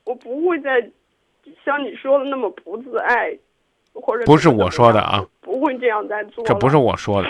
[0.03, 0.91] 我不会再
[1.63, 3.37] 像你说的那么不自爱，
[4.01, 6.45] 或者不是我说的啊，不会这样再做。
[6.45, 6.77] 这不是。
[6.77, 7.29] 我说的，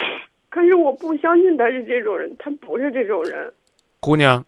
[0.50, 3.52] 可是我不相信他是这种人，他不是这种人。
[4.00, 4.44] 姑娘，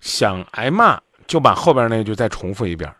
[0.00, 2.92] 想挨骂就把后边那句再重复一遍。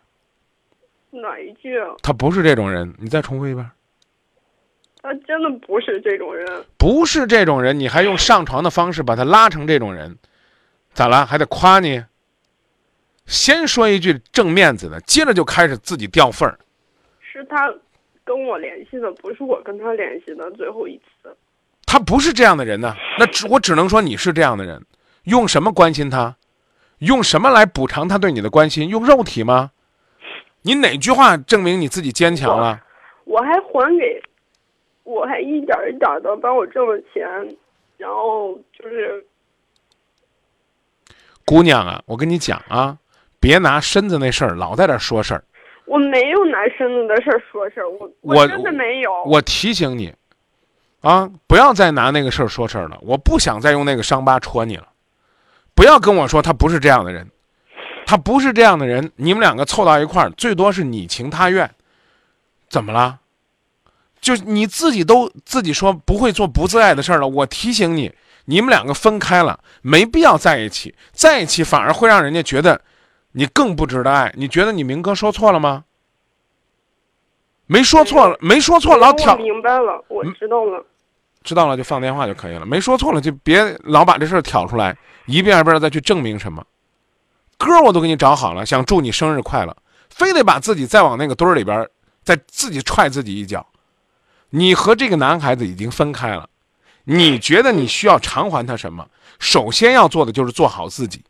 [1.11, 1.95] 哪一句啊？
[2.03, 3.69] 他不是这种人，你再重复一遍。
[5.01, 6.65] 他真的不是这种人。
[6.77, 10.17] 不是这种人，你还用上床的方式把他拉成这种人，
[10.93, 11.25] 咋了？
[11.25, 12.03] 还得夸你？
[13.25, 16.57] 先说一句正面子的，接着就开始自己掉份儿。
[17.19, 17.73] 是他
[18.27, 20.51] 跟我联系的，不是我跟他联系的。
[20.51, 21.35] 最后一次，
[21.85, 24.85] 他不是这样的人呢，那只我只能说你是这样的人。
[25.23, 26.35] 用什么关心他？
[26.99, 28.89] 用什么来补偿他对你的关心？
[28.89, 29.71] 用肉体吗？
[30.63, 32.83] 你哪句话证明你自己坚强了？
[33.23, 34.21] 我还还给，
[35.03, 37.23] 我还一点一点的帮我挣了钱，
[37.97, 39.25] 然后就是
[41.45, 42.97] 姑娘啊，我跟你讲啊，
[43.39, 45.43] 别拿身子那事儿老在这儿说事儿。
[45.87, 49.09] 我没有拿身子的事儿说事儿，我我真的没有。
[49.25, 50.13] 我提醒你，
[51.01, 52.97] 啊，不要再拿那个事儿说事儿了。
[53.01, 54.87] 我不想再用那个伤疤戳你了。
[55.73, 57.25] 不要跟我说他不是这样的人，
[58.05, 59.11] 他不是这样的人。
[59.15, 61.69] 你们两个凑到一块儿，最多是你情他愿，
[62.67, 63.19] 怎么了？
[64.19, 67.27] 就你自己都自己说不会做不自爱的事儿了。
[67.27, 68.11] 我提醒你，
[68.45, 72.81] 你们两个分开了，没必要在一起，在一起反而会让人家觉得
[73.37, 74.33] 你更不值得爱。
[74.35, 75.83] 你觉得你明哥说错了吗？
[77.67, 80.83] 没说错了，没说错，老我挑明白了，我知道了。
[81.43, 84.97] 知道了就放电话就可以了，没说错了就别老把这事儿挑出来，
[85.27, 86.65] 一遍一遍的再去证明什么。
[87.59, 89.77] 歌我都给你找好了，想祝你生日快乐，
[90.09, 91.91] 非得把自己再往那个堆儿里边儿，
[92.23, 93.63] 再自己踹自己一脚。
[94.49, 96.49] 你和这个男孩子已经分开了，
[97.03, 99.07] 你觉得你需要偿还他什么？
[99.37, 101.21] 首先要做的就是做好自己。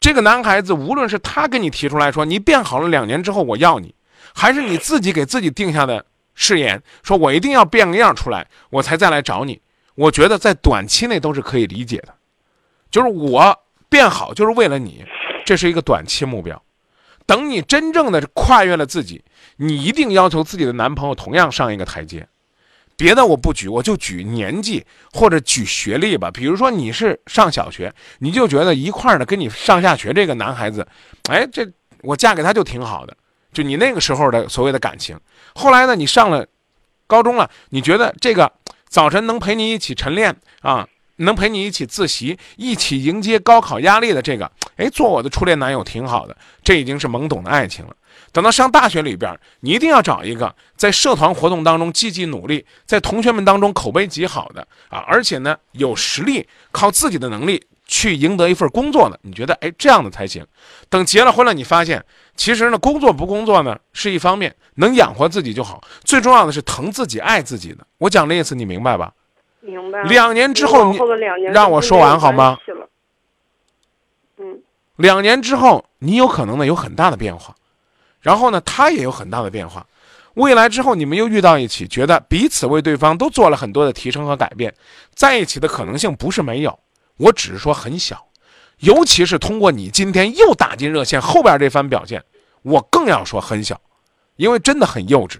[0.00, 3.94] 这个男孩子无论是他跟你提出来说你变好了，两年之后我要你，
[4.34, 9.60] 还是你自己给自己定下的誓言，说我一定要变个样出来，我才再来找你。
[9.94, 12.14] 我觉得在短期内都是可以理解的，
[12.90, 13.58] 就是我
[13.88, 15.04] 变好就是为了你，
[15.44, 16.62] 这是一个短期目标。
[17.26, 19.22] 等你真正的跨越了自己，
[19.56, 22.26] 你一定要求自己的男朋友同样上一个台阶。
[22.98, 26.32] 别的我不举，我就举年纪或者举学历吧。
[26.32, 30.84] 比如说你是上小学，你就觉得一块儿的跟你上下学这个男孩子，
[31.30, 31.64] 哎，这
[32.02, 33.16] 我嫁给他就挺好的。
[33.52, 35.16] 就你那个时候的所谓的感情，
[35.54, 36.44] 后来呢，你上了
[37.06, 38.52] 高中了，你觉得这个
[38.88, 47.94] 早晨能陪你一起晨练啊，能陪你一起自习，一起迎接高考压力的这个，哎，做我的初恋男友挺好的，这已经是懵懂的爱情了。
[48.38, 59.18] 等到上大学里边，你一定要找一个在社团活动当中积极努力，在同学们当中口碑极好的啊，而且呢有实力，靠自己的能力去赢得一份工作的？
[59.24, 60.46] 你觉得哎这样的才行。
[60.88, 62.04] 等结了婚了，你发现
[62.36, 65.82] 其实呢工作不工作呢是一方面，能养活自己就好。
[66.04, 67.84] 最重要的是疼自己、爱自己的。
[67.98, 69.12] 我讲的意思你明白吧？
[69.62, 70.00] 明白。
[70.04, 70.98] 两年之后你
[71.46, 72.56] 让我说完好吗？
[74.36, 74.62] 嗯，
[74.94, 77.52] 两年之后，你有可能呢有很大的变化，
[78.20, 79.86] 然后呢，他也有很大的变化。
[80.34, 84.72] 未来之后，你们又遇到一起，觉得彼此为对方都做了很多的提升和改变，
[85.14, 86.78] 在一起的可能性不是没有，
[87.16, 88.24] 我只是说很小。
[88.78, 92.22] 尤其是通过你今天又打进热线后边这番表现，
[92.62, 93.80] 我更要说很小，
[94.36, 95.38] 因为真的很幼稚。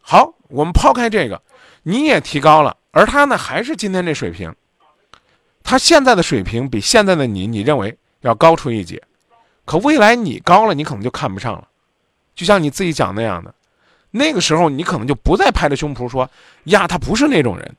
[0.00, 1.42] 好，我们抛开这个，
[1.82, 4.54] 你也提高了，而他呢还是今天这水平。
[5.64, 9.02] 他现在的水平比现在的你，你认为要高出一截，
[9.64, 11.66] 可未来你高了，你可能就看不上了。
[12.36, 13.52] 就像你自己讲那样的，
[14.12, 16.30] 那个时候你可能就不再拍着胸脯说
[16.64, 17.76] 呀，他不是那种人，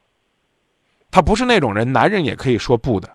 [1.10, 3.10] 他不是那种人，男人也可以说不的，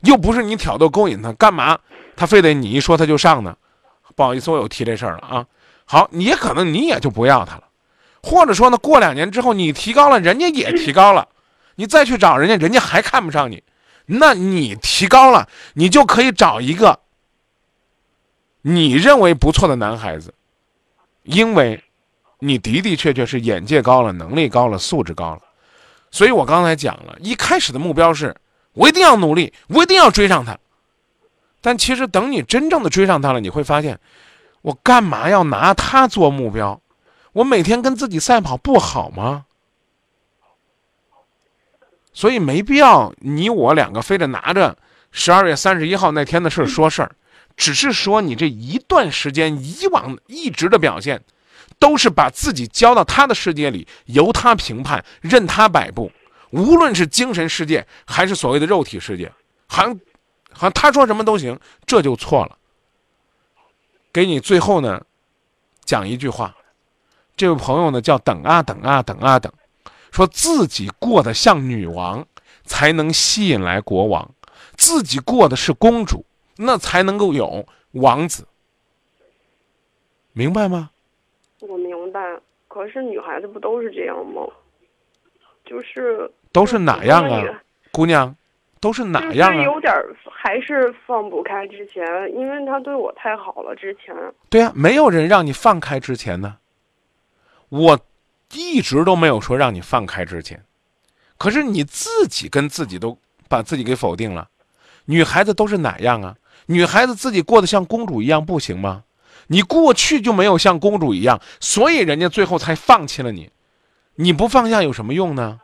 [0.00, 1.78] 又不是你挑逗勾引他，干嘛？
[2.16, 3.56] 他非得你一说他就上呢？
[4.16, 5.46] 不好意思，我有提这事儿了啊。
[5.84, 7.64] 好，你也可能你也就不要他了，
[8.22, 11.28] 或者说呢，过两年之后你提高了，人家也提高了，
[11.76, 13.62] 你再去找人家，人家还看不上你，
[14.06, 17.00] 那你提高了，你就可以找一个
[18.62, 20.34] 你认为不错的男孩子，
[21.22, 21.82] 因为
[22.40, 25.42] 你的的确确是眼界高了，能力高了，素质高了。
[26.10, 28.34] 所以我刚才讲了，一开始的目标是
[28.72, 30.58] 我一定要努力，我一定要追上他。
[31.60, 33.98] 但其实等你真正的追上他了，你会发现，
[34.62, 36.80] 我干嘛要拿他做目标？
[37.32, 39.44] 我每天跟自己赛跑不好吗？
[42.12, 44.76] 所以没必要你我两个非得拿着
[45.12, 47.14] 十二月三十一号那天的事儿说事儿，
[47.58, 51.22] 只是说你这一段时间以往一直的表现，
[51.80, 56.10] 都是把自己交到他的世界里，由他评判，任他摆布。
[56.50, 59.30] 无论是精神世界还是所谓的肉体世界，
[59.66, 59.92] 好像
[60.52, 62.56] 好像他说什么都行，这就错了。
[64.12, 65.02] 给你最后呢，
[65.84, 66.56] 讲一句话，
[67.36, 69.52] 这位朋友呢叫等啊等啊等啊等，
[70.12, 72.24] 说自己过得像女王，
[72.64, 74.24] 才能吸引来国王；
[74.76, 76.24] 自己过的是公主，
[76.58, 78.46] 那才能够有王子。
[80.32, 80.90] 明白吗？
[81.60, 82.20] 我明白。
[82.68, 84.42] 可是女孩子不都是这样吗？
[85.64, 88.34] 就是都是哪样啊，姑娘？
[88.80, 89.52] 都是哪样啊？
[89.52, 93.74] 就是有点儿还是放不开之前，因为他对我太好了。
[93.74, 94.14] 之前
[94.48, 96.58] 对啊，没有人让你放开之前呢。
[97.70, 97.98] 我
[98.52, 100.64] 一直都没有说让你放开之前，
[101.36, 103.18] 可是你自己跟自己都
[103.48, 104.48] 把自己给否定了。
[105.06, 106.36] 女孩子都是哪样啊？
[106.70, 109.04] 女孩子自己过得像公主一样不行吗？
[109.46, 113.50] 你过去就没有像公主一样，所以人家最后才放弃了你。
[114.16, 115.60] 你不放下有什么用呢？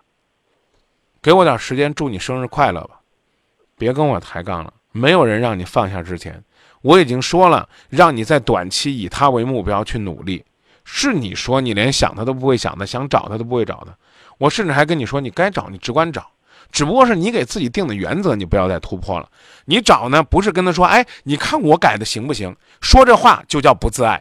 [1.20, 3.00] 给我点时间，祝你生日快乐吧。
[3.76, 6.42] 别跟我抬杠了，没有人让你放下之前，
[6.80, 10.42] 我已经说了，让你在短期以他为目标去努力。
[10.84, 13.94] 是你说你连想他都不会想的，想找他都不会找的。
[14.38, 16.30] 我甚至还跟你说，你该找你只管找，
[16.74, 19.28] 只不过是你给自己定的原则，你不要再突破了。
[19.66, 22.54] 你找呢，不是跟他说，哎，你看我改的行不行？
[22.80, 24.20] 说这话就叫不自爱，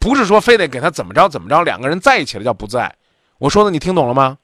[0.00, 2.92] 不是说非得给他怎么着怎么着，两个人在一起了叫不自爱。
[3.38, 4.38] 我说的你听懂了吗？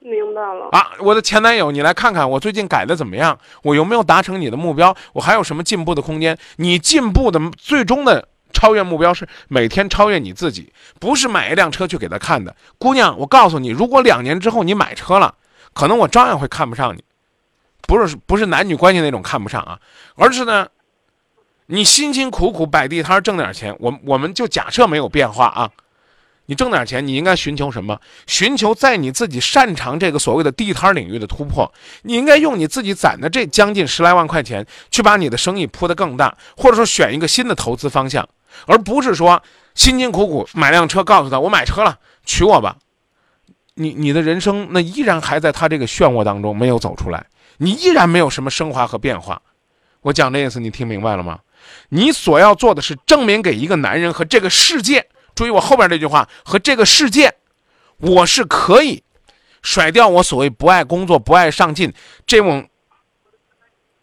[0.00, 0.68] 明白了。
[0.72, 3.38] 啊，我的前男友，你来看看我最近改的怎么样？
[3.62, 4.96] 我有没有达成你的目标？
[5.12, 6.36] 我还有什么进步的空间？
[6.56, 12.54] 你进步的最终的超越目标是每天超越你自己，不是买一辆车去给他看的。
[12.78, 15.32] 姑娘，我告诉你，如果两年之后你买车了，
[15.74, 17.04] 可能我照样会看不上你，
[17.82, 19.78] 不是不是男女关系那种看不上啊，
[20.16, 20.68] 而是呢，
[21.66, 25.70] 你辛辛苦苦摆地摊挣点钱，我我们就假设没有变化啊。
[26.46, 27.98] 你挣点钱，你应该寻求什么？
[28.26, 31.72] 寻求在你自己擅长这个所谓的地摊领域的突破。
[32.02, 38.28] 你应该用你自己攒的这将近十来万块钱，去把你的生意铺得更大，或者说选一个新的投资方向，
[38.66, 39.42] 而不是说
[39.74, 42.76] 辛辛苦苦买辆车，告诉他我买车了，娶我吧。
[43.74, 47.26] 你你的人生那依然还在他这个漩涡当中没有走出来，
[47.58, 49.40] 你依然没有什么升华和变化。
[50.02, 51.40] 我讲这意思，你听明白了吗？
[51.88, 55.06] 你所要做的是证明给一个男人和这个世界。
[55.34, 57.34] 注意我后边这句话和这个世界，
[57.96, 59.02] 我是可以
[59.62, 61.92] 甩掉我所谓不爱工作、不爱上进
[62.26, 62.68] 这种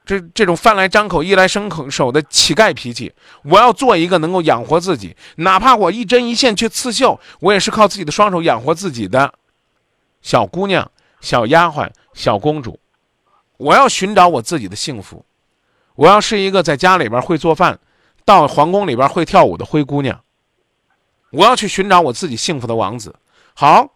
[0.03, 3.13] 这这种饭来张口、衣来伸手的乞丐脾气。
[3.43, 9.33] 我要做一个能够养活自己，哪怕我一针一线去刺绣，我也是靠自己的双手养活自己的
[10.21, 12.79] 小姑娘、小丫鬟、小公主。
[13.57, 15.23] 我要寻找我自己的幸福，
[15.95, 17.79] 我要是一个在家里边会做饭，
[18.25, 20.23] 到皇宫里边会跳舞的灰姑娘。
[21.31, 23.15] 我要去寻找我自己幸福的王子。
[23.53, 23.93] 好，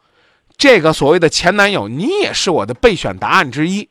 [0.55, 3.89] 这个所谓的前男友，你也是我的备选答案之一。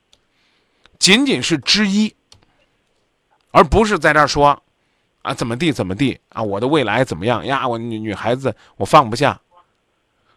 [0.98, 2.14] 仅仅是之一，
[3.50, 4.62] 而不是在这儿说，
[5.22, 7.66] 啊怎么地怎么地啊，我的未来怎么样呀？
[7.66, 9.40] 我女女孩子我放不下，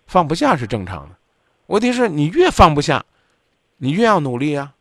[0.08, 1.16] 放不下是正常的，
[1.68, 3.06] 问题是你越放不下，
[3.78, 4.74] 你越要努力呀。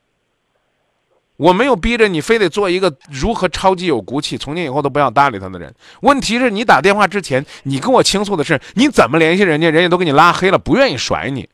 [1.37, 5.75] 我没有逼着你非得做一个如何超级有骨气，从今以后都不要搭理他的人。
[6.01, 11.47] 问题是你打电话之前，你跟我倾诉的是你怎么联系人家，人家都给你拉黑了，不愿意甩你。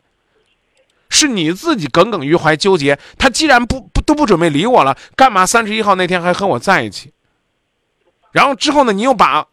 [1.08, 2.98] 是你自己耿耿于怀、纠结。
[3.18, 7.12] 他既然不不都不准备理我了，干嘛三十一号那天还和我在一起？
[8.30, 9.48] 然后之后呢，你又把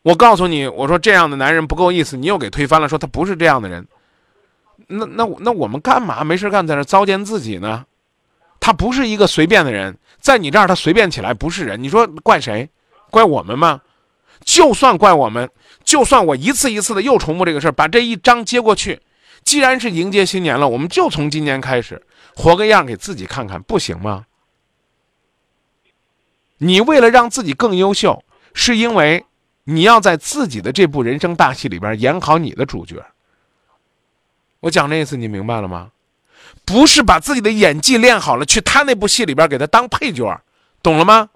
[0.00, 3.86] 我告诉你，我说这样的男人不够意思，你又给推翻了，说他不是这样的人。
[4.88, 7.84] 那那那我们干嘛没事干在那糟践自己呢？
[8.60, 12.68] 他不是一个随便的人，在你这儿他随便起来不是人，你说怪谁？
[13.10, 13.80] 怪我们吗？
[14.44, 15.50] 就算怪我们，
[15.84, 19.00] 就算我一次一次的又重复这个事儿，把这一章接过去。
[19.44, 22.00] 既然是迎接新年了，我们就从今年开始
[22.34, 24.26] 活个样给自己看看，不行吗？
[26.58, 28.22] 你为了让自己更优秀，
[28.54, 29.24] 是因为
[29.64, 33.04] 你要在自己的这部人生大戏里边演好你的主角。
[34.62, 35.90] 我讲这意思，你明白了吗？
[36.64, 40.40] 不是把自己的演技练好了，去他那部戏里边给他当配角，
[40.82, 41.30] 懂了吗？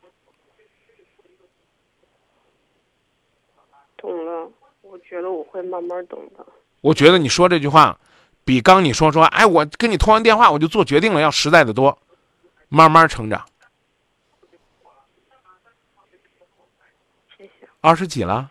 [3.96, 4.48] 懂了，
[4.82, 6.46] 我觉得我会慢慢懂的。
[6.80, 7.98] 我觉得你说这句话，
[8.44, 11.98] 比刚你说说，哎，我跟你通完电话我就做决定了，要实在的多。
[12.68, 13.44] 慢慢成长。
[17.36, 17.68] 谢谢。
[17.80, 18.50] 二十几了？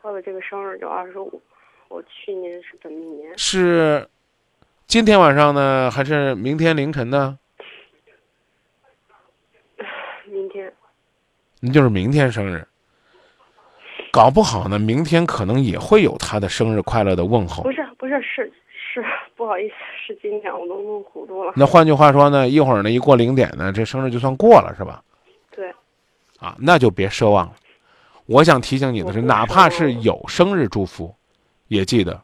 [0.00, 1.40] 过的这个生日就二十五，
[1.88, 3.36] 我去年是本命年。
[3.38, 4.08] 是
[4.86, 7.38] 今天晚上呢，还是明天凌晨呢？
[10.26, 10.72] 明天。
[11.60, 12.66] 那就是明天生日。
[14.12, 17.62] 搞不好呢，明天可能也会有他的生日快乐的问候。
[17.62, 19.04] 不是不是是是，
[19.36, 19.74] 不好意思，
[20.06, 21.52] 是今天我都弄糊涂了。
[21.54, 25.02] 那换句话说呢，一会儿呢一过零点呢，这生日就算过了，是吧？
[25.50, 25.70] 对。
[26.40, 27.52] 啊，那就别奢望了。
[28.30, 31.12] 我想提醒你的是，哪怕是有生日祝福，
[31.66, 32.22] 也记得，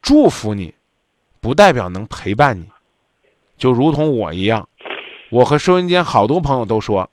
[0.00, 0.74] 祝福你，
[1.42, 2.66] 不代表能陪伴你。
[3.58, 4.66] 就如同我一样，
[5.30, 7.10] 我和收音间好多朋友都说。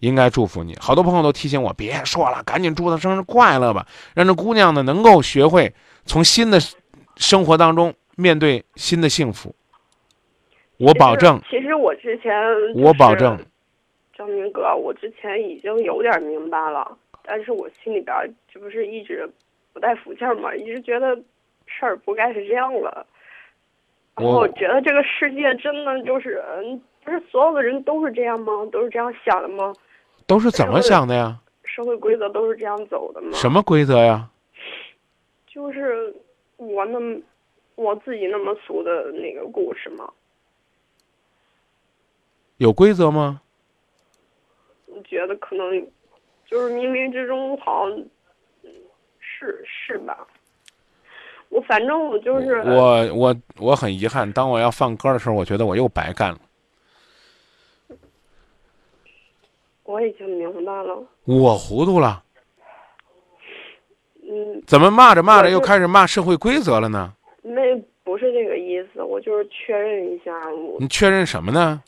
[0.00, 5.74] 应该祝福你，好多朋友都提醒我别说了，赶紧祝她生日快乐吧，让这姑娘呢能够学会
[6.06, 6.58] 从新的
[7.16, 9.54] 生活当中面对新的幸福。
[10.78, 11.38] 我保证。
[11.50, 12.32] 其实我之前，
[12.76, 13.38] 我保证，
[14.16, 16.96] 张明哥，我之前已经有点明白了，
[17.30, 18.12] 但是我心里边
[18.52, 19.30] 这不是一直
[19.72, 21.14] 不太服气嘛，一直觉得
[21.64, 23.06] 事儿不该是这样了。
[24.16, 26.42] 然后我觉得这个世界真的就是，
[27.04, 28.66] 不是所有的人都是这样吗？
[28.72, 29.72] 都是这样想的吗？
[30.26, 31.40] 都是怎么想的呀？
[31.62, 33.30] 社会规则都是这样走的吗？
[33.32, 34.28] 什么规则呀？
[35.46, 36.12] 就是
[36.56, 37.20] 我那么
[37.76, 40.12] 我自己那么俗的那个故事吗？
[42.56, 43.40] 有规则吗？
[44.86, 45.86] 我觉得可能
[46.50, 47.98] 就是冥冥之中好像
[49.20, 50.26] 是是吧？
[51.48, 56.38] 我反正我就是我我我很遗憾，当我要放歌的时候，我觉得我又白干了。
[59.84, 61.02] 我已经明白了。
[61.24, 62.22] 我糊涂了。
[64.22, 64.62] 嗯。
[64.66, 67.12] 怎么骂着骂着又开始骂社会规则了呢？
[67.42, 70.32] 那不是这个意思，我就是确认一下。
[70.50, 71.82] 我你确认什么呢？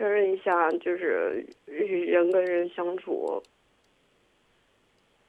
[0.00, 3.42] 确认一下，就是人跟人相处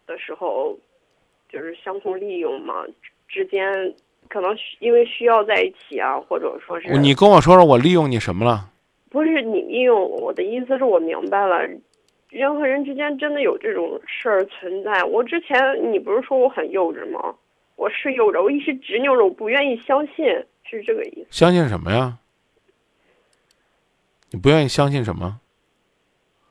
[0.07, 0.77] 的时候，
[1.49, 2.85] 就是相互利用嘛，
[3.27, 3.93] 之间。
[4.29, 8.71] 可能因为需要在一起啊，或者说是你跟我说说，我利用你什么了？
[9.09, 11.67] 不是你利用我的意思是我明白了，
[12.29, 15.03] 人和人之间真的有这种事儿存在。
[15.03, 17.35] 我之前你不是说我很幼稚吗？
[17.75, 20.25] 我是幼稚，我一直执拗着，我不愿意相信，
[20.63, 21.27] 是这个意思。
[21.29, 22.17] 相信什么呀？
[24.31, 25.39] 你不愿意相信什么？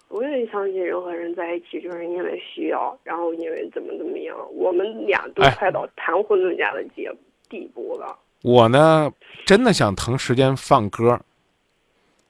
[0.09, 7.11] 不愿意相信任何人在一起就是因为需要，然后因为怎么怎么样，我们俩都快到谈婚论嫁的阶
[7.49, 8.19] 地步了。
[8.43, 9.13] 我呢，
[9.47, 11.21] 真的想腾时间放歌。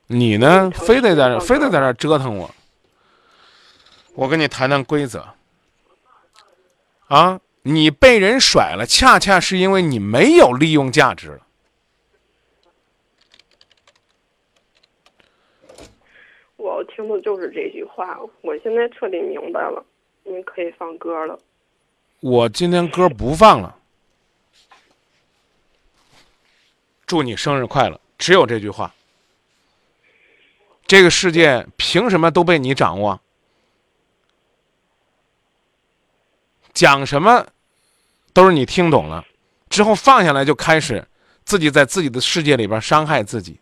[0.06, 2.50] 你呢，非得在这，非得在这折腾我。
[4.14, 5.24] 我跟你谈谈规则。
[7.08, 11.46] 啊，你被人甩了，恰恰是因为你没有利用价值了。
[16.60, 19.82] 我听的就是这句话，我现在彻底明白了。
[20.24, 21.38] 你可以放歌了。
[22.20, 23.74] 我今天歌不放了。
[27.06, 27.98] 祝你生日快乐！
[28.18, 28.94] 只有这句话。
[30.86, 33.18] 这个世界凭什么都被你掌握？
[36.74, 37.46] 讲什么
[38.34, 39.24] 都是你听懂了，
[39.70, 41.06] 之后放下来就开始
[41.44, 43.58] 自己在自己的世界里边伤害自己。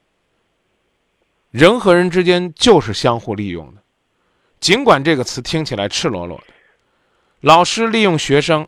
[1.51, 3.83] 人和人之间就是相互利用的，
[4.61, 6.45] 尽管这个词听起来赤裸裸的，
[7.41, 8.67] 老师利用学生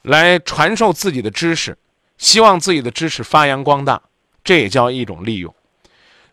[0.00, 1.76] 来传授自己的知识，
[2.16, 4.00] 希望自己的知识发扬光大，
[4.42, 5.54] 这也叫一种利用。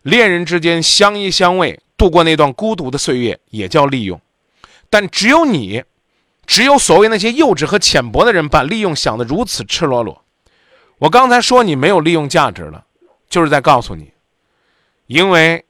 [0.02, 4.18] 恋人之间相依相偎，度过那段孤独的岁月，也叫利用。
[4.88, 5.84] 但只有你，
[6.46, 10.24] 只有所谓那些幼稚和浅薄的人，把利用想得如此赤裸裸。
[10.98, 12.86] 我刚才说你没有利用价值了，
[13.28, 14.10] 就是在告诉你，
[15.10, 15.64] 因为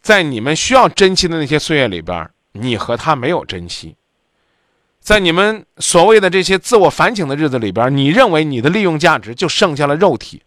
[0.00, 3.96] 在你们需要珍惜的那些岁月里边，你和他没有珍惜。
[4.98, 10.40] 在你们所谓的这些自我反省的日子里边，你认为你的利用价值就剩下了肉体，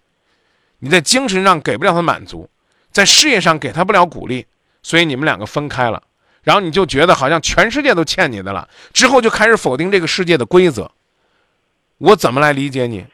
[0.80, 2.49] 你在精神上给不了他满足。
[2.91, 4.47] 在事业上给他不了鼓励，
[4.82, 6.01] 所以你们两个分开了，
[6.41, 10.91] 然后你就觉得好像全世界都欠你的了，之后就开始否定这个世界的规则。
[11.99, 13.05] 我怎么来理解你？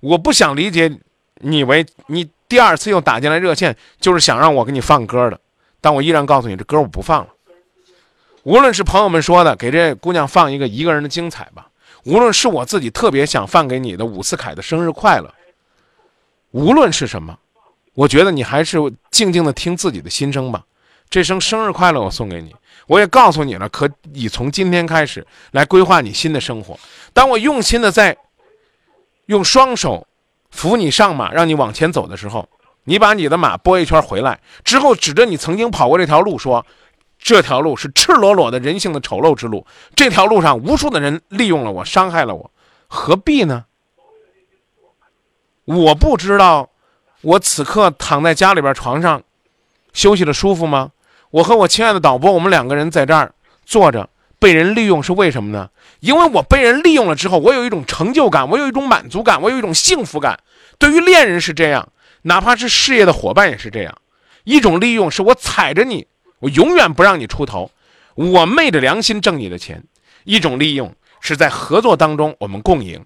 [0.00, 0.98] 我不想理解
[1.42, 5.40] 你为你第二次又打进来热线，就是想让我给你放歌的，
[5.80, 7.28] 但我依然告诉你，这歌我不放了。
[8.42, 11.68] 无论是朋友们说的给这姑娘放一个一个人的精彩吧，
[12.04, 15.32] 无论是我自己特别想放给你的伍思凯的生日快乐，
[16.50, 17.38] 无论是什么。
[17.94, 18.78] 我觉得你还是
[19.10, 20.64] 静静的听自己的心声吧。
[21.08, 22.54] 这声生日快乐我送给你，
[22.88, 26.78] 我也告诉你了，可以从今天开始来规划你新的生活。
[27.12, 28.16] 当我用心的在
[29.26, 30.06] 用双手
[30.50, 32.48] 扶你上马，让你往前走的时候，
[32.84, 36.64] 你把你的马拨一圈回来之后，指着你曾经跑过这条路说
[37.18, 42.50] ：“这条路是赤裸裸的人性的丑陋之路，这条路上无数的人利用了我，伤害了我，
[42.88, 43.64] 何必呢？”
[45.64, 46.68] 我不知道。
[47.22, 49.22] 我此刻躺在家里边床上，
[49.92, 50.92] 休息的舒服吗？
[51.30, 53.34] 我和我亲爱的导播，我们两个人在这儿
[53.66, 55.68] 坐着，被人利用是为什么呢？
[56.00, 60.38] 因为我被人利用了之后，我有一种成就感，我有一种满足感，我有一种幸福感。
[60.78, 61.92] 对于恋人是这样，
[62.22, 63.96] 哪怕是事业的伙伴也是这样。
[64.44, 66.06] 一种利用是我踩着你，
[66.38, 67.70] 我永远不让你出头，
[68.14, 69.78] 我昧着良心挣你的钱；
[70.24, 73.04] 一种利用是在合作当中我们共赢。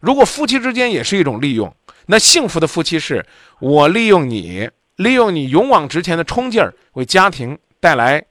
[0.00, 1.74] 如果夫妻之间也是一种利用。
[2.06, 3.24] 那幸福的夫妻是，
[3.60, 8.22] 我利用你，利用你勇往直前的冲劲儿，为家庭带来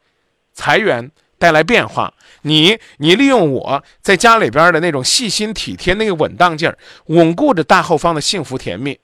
[0.53, 2.13] 财源，带来变化。
[2.43, 8.99] 你，你利用我在家里边的那种细心体贴，那个稳当劲儿，稳固着大后方的幸福甜蜜。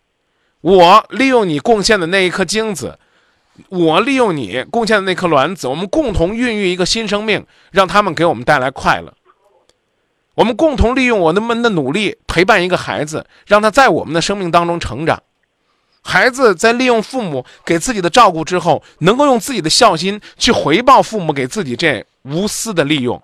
[0.61, 2.99] 我利用你贡献的那一颗精子，
[3.69, 9.13] 我利用你贡献的那颗卵子，我们共同孕育一个新生命，让他们给我们带来快乐。
[10.35, 15.21] 我们共同利用我们的努力陪伴一个孩子，让他在我们的生命当中成长。
[16.09, 23.21] 孩子在利用父母给自己的照顾之后，能够用自己的孝心去回报父母给自己这无私的利用。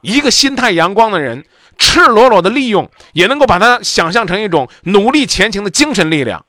[0.00, 1.44] 一个心态阳光的人，
[1.78, 6.44] 赤裸裸的利用，也能够把他想象成一种努力前行的精神力量。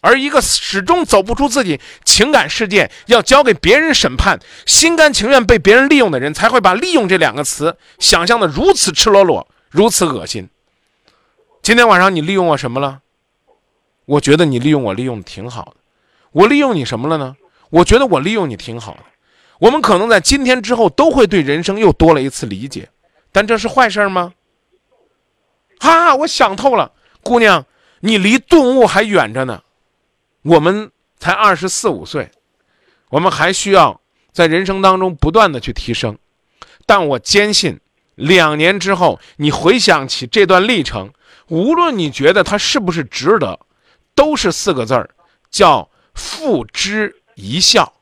[0.00, 10.48] 而一个始终走不出自己情感世界，要交给别人审判，心甘情愿被别人利用的人，才会把“利用”这两个词想象的如此赤裸裸，如此恶心。
[11.62, 13.00] 今天晚上你利用我什么了？
[14.06, 15.76] 我觉得你利用我利用的挺好的。
[16.32, 17.36] 我利用你什么了呢？
[17.70, 19.00] 我觉得我利用你挺好的。
[19.58, 22.88] 我们可能在今天之后都会对人生又多了一次理解，
[23.32, 24.32] 但这是坏事吗？
[25.80, 26.92] 哈，我想透了，
[27.22, 27.64] 姑娘，
[28.00, 29.62] 你离顿悟还远着呢。
[30.42, 32.30] 我们才二十四五岁，
[33.08, 34.00] 我们还需要
[34.30, 36.16] 在人生当中不断的去提升。
[36.86, 37.80] 但我坚信，
[38.14, 41.12] 两年之后，你回想起这段历程，
[41.48, 43.58] 无论你觉得它是不是值得，
[44.16, 45.10] 都是四个字儿，
[45.48, 47.92] 叫付之一笑。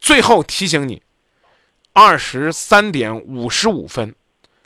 [0.00, 1.00] 最后提醒你，
[1.92, 4.16] 二十三点五十五分，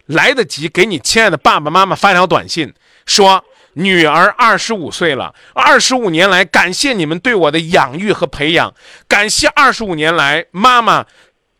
[0.06, 2.72] 来得及给你亲爱的爸爸妈妈发条短信，
[3.04, 3.44] 说。
[3.78, 8.72] 女儿二十五岁了，二十五年来，感谢你们对我的养育和培养，
[9.06, 11.04] 感谢二十五年来妈妈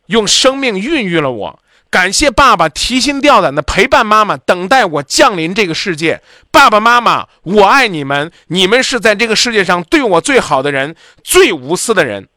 [0.06, 1.62] 用生命孕育了我，
[1.96, 6.20] 感谢爸爸提心吊胆的陪伴妈妈，等待我降临这个世界。
[6.50, 10.94] 爸爸妈妈，我爱你们，你们是在这个世界上对我最好的人，
[11.24, 12.28] 最无私的人，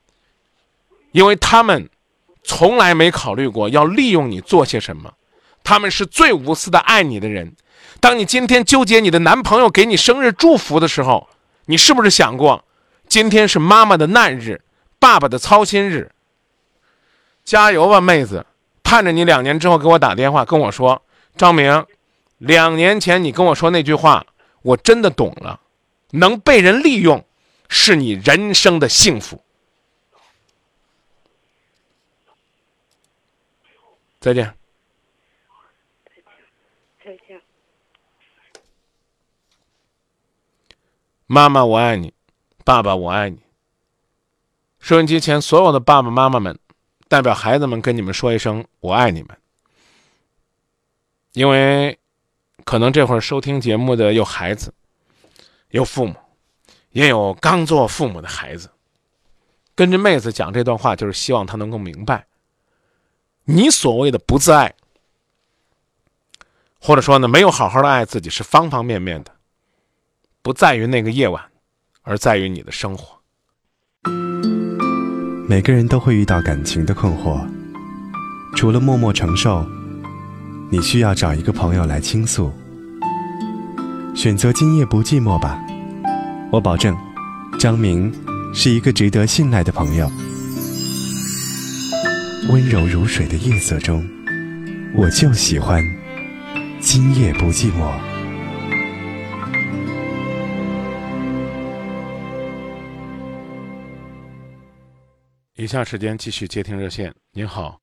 [1.11, 1.89] 因为他们
[2.41, 5.11] 从来没考虑过要利用你做些什么，
[5.61, 7.53] 他们是最无私的爱你的人。
[7.99, 11.27] 当你今天纠结你的男朋友给你生日祝福的时候，
[11.65, 12.63] 你是不是想过，
[13.09, 14.61] 今天是妈妈的难日，
[14.99, 16.09] 爸爸的操心日？
[17.43, 18.45] 加油吧，妹子！
[18.89, 21.03] 看着你两年之后给我打电话跟我说
[21.37, 21.85] 张明
[22.39, 24.25] 两年前你跟我说那句话
[24.63, 25.61] 我真的懂了
[26.09, 27.23] 能被人利用
[27.67, 29.43] 是你人生的幸福。
[34.19, 34.55] 再见。
[41.27, 42.11] 妈妈我爱你
[42.65, 43.37] 爸爸我爱你。
[44.79, 46.57] 收音机前所有的爸爸妈妈们
[47.09, 49.37] 代表孩子们跟你们说一声我爱你们。
[51.33, 51.99] 因为，
[52.63, 54.73] 可能这会儿收听节目的有孩子，
[55.69, 56.15] 有父母，
[56.91, 58.69] 也有刚做父母的孩子。
[59.75, 62.27] 跟着妹子讲这段话，就是希望她能够明白，
[63.45, 64.75] 你所谓的不自爱，
[66.79, 69.31] 或者说呢没有好好的爱自己，是方方面面的，
[70.41, 71.49] 不在于那个夜晚，
[72.01, 73.19] 而在于你的生活。
[75.49, 77.41] 每个人都会遇到感情的困惑，
[78.55, 79.65] 除了默默承受。
[80.69, 82.51] 你需要找一个朋友来倾诉，
[84.13, 85.59] 选择今夜不寂寞吧。
[86.51, 86.95] 我保证，
[87.57, 88.13] 张明
[88.53, 90.07] 是一个值得信赖的朋友。
[92.51, 94.07] 温柔如水的夜色中，
[94.93, 95.83] 我就喜欢
[96.79, 98.18] 今夜不寂寞。
[105.59, 107.13] 以下时间继续接听热线。
[107.33, 107.77] 您好。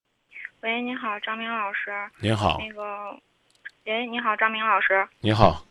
[0.62, 1.92] 喂，您好，张明老师。
[2.20, 2.56] 您好。
[2.58, 3.14] 那个，
[3.84, 5.06] 喂，你好，张明老师。
[5.20, 5.62] 你好。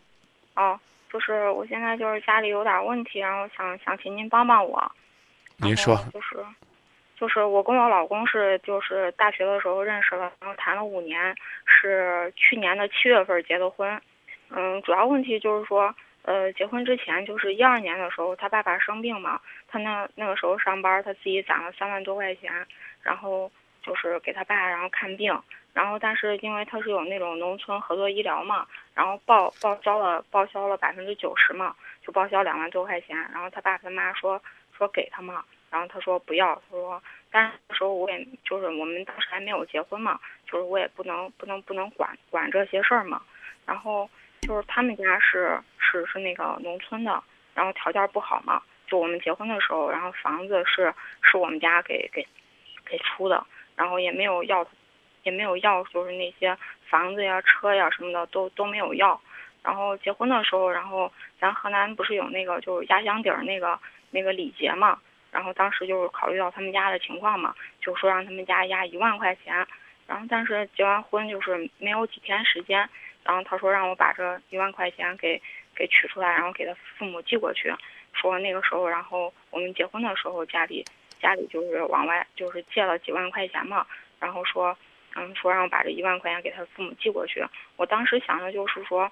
[0.55, 0.79] 哦，
[1.11, 4.79] 就是我现在就是家里有点问题，然后想想请您帮帮我。
[5.57, 5.95] 您说。
[6.13, 6.37] 就是，
[7.19, 11.35] 就是我跟我老公是就是大学的时候认识了，然后谈了五年，
[11.65, 13.99] 是去年的七月份结的婚。
[14.51, 15.91] 嗯，主要问题就是说，
[16.21, 19.41] 呃，结婚之前就是一二年的时候，他爸爸生病嘛，
[19.75, 22.65] 他那那个时候上班，他自己攒了三万多块钱，
[23.03, 23.51] 然后。
[23.85, 25.31] 就是给他爸然后看病，
[25.71, 28.65] 然后但是因为他是有那种农村合作医疗嘛，
[28.95, 34.41] 然后报报销了报销了百分之九十嘛，就报销两万多块钱，然后他爸他妈说
[34.75, 36.99] 说给他嘛，然后他说不要，他说
[37.29, 43.21] 但是那时候我也就是我们当时还没有结婚嘛，就是我也不能不能不能管管这些事儿嘛，
[43.67, 44.09] 然后
[44.41, 47.23] 就是他们家是是是那个农村的，
[47.53, 52.25] 然后条件不好嘛，就我们结婚的时候，然后房子是是我们家给给
[52.85, 53.45] 给出的。
[53.75, 54.65] 然后也没有要，
[55.23, 56.57] 也没有要，就是那些
[56.87, 59.19] 房子呀、车呀什么的都都没有要。
[59.61, 61.11] 然后结婚的时候，然后
[61.41, 63.77] 咱河南不是有那个就是压箱底儿那个
[64.11, 64.97] 那个礼节嘛？
[65.29, 69.67] 然后当时就是考虑到他们家的情况嘛，就说让他们家压一万块钱。
[70.07, 72.87] 然后但是结完婚就是没有几天时间，
[73.25, 75.41] 然后他说让我把这一万块钱给
[75.75, 77.73] 给取出来，然后给他父母寄过去。
[78.13, 80.85] 说那个时候，然后我们结婚的时候家里。
[81.17, 83.87] 家里就是往外就是借了几万块钱嘛，
[84.19, 84.77] 然后说，
[85.15, 87.43] 嗯，说让我把这一万块钱给他父母寄过去。
[87.77, 89.09] 我当时想的就是说，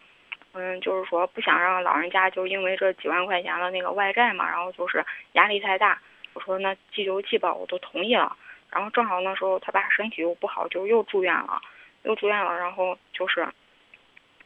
[0.52, 6.00] 嗯，就是说不想让老人家就因为这几万块钱的那个外债嘛，然后就是压力太大。
[6.34, 8.36] 我说那寄就寄吧，我都同意了。
[8.70, 11.60] 然后正好那时候他爸身体又不好，就又住院了，
[12.04, 12.56] 又住院了。
[12.60, 13.48] 然后就是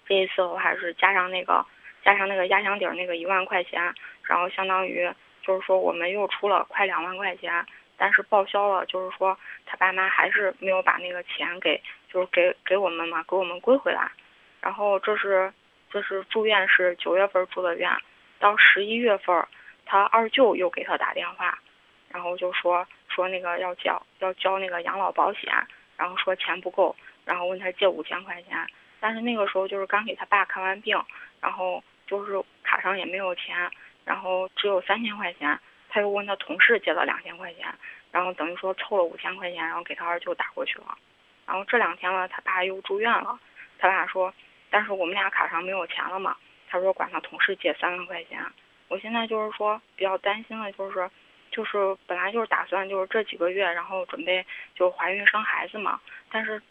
[0.08, 1.66] 这一次我还是加上那个
[2.04, 3.94] 加上那个压箱底儿那个一万块钱，
[4.24, 5.10] 然后相当于。
[5.44, 8.86] 就是说，我们又出了快两万块钱，但是报销了。
[8.86, 11.82] 就是说，他爸妈还是没有把那个钱给，
[12.12, 14.12] 就是给给我们嘛，给我们归回来。
[14.60, 15.54] 然后这是，
[15.90, 17.90] 这是住院是九月份住的院，
[18.40, 19.48] 到十一月份，
[19.86, 21.58] 他二舅又给他打电话，
[22.10, 25.50] 然后就说说那个要交要交那个养老保险，
[25.96, 26.94] 然后说钱不够，
[27.24, 28.68] 然后问他借五千块钱。
[29.00, 31.02] 但是那个时候就是刚给他爸看完病，
[31.40, 33.70] 然后就是卡上也没有钱。
[34.06, 37.68] 然后只有三千块钱，他又问他同事借了两千块钱，
[38.10, 40.98] 然后等于说凑了五千块钱，然后给他二舅打过去了。
[41.46, 43.38] 然后这两天了，他爸又住院了，
[43.78, 44.34] 他爸说，
[44.70, 46.38] 但是我们俩卡上没有钱了嘛，
[46.70, 48.40] 他说管他同事借三万块钱。
[48.88, 51.10] 我现在就是说比较担心的，就是，
[51.52, 56.00] 就是本来就是打算就是这几个月，然后准备就怀孕生孩子嘛。
[56.32, 56.62] 但是，如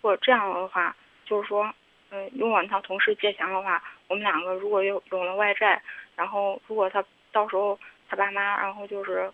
[0.00, 0.96] 果这样的话，
[1.26, 1.70] 就是说，
[2.10, 5.82] 嗯，用完他同事借钱的话，我们两个如果有有了外债。
[6.14, 9.30] 然后，如果他到时候他爸妈，然后就是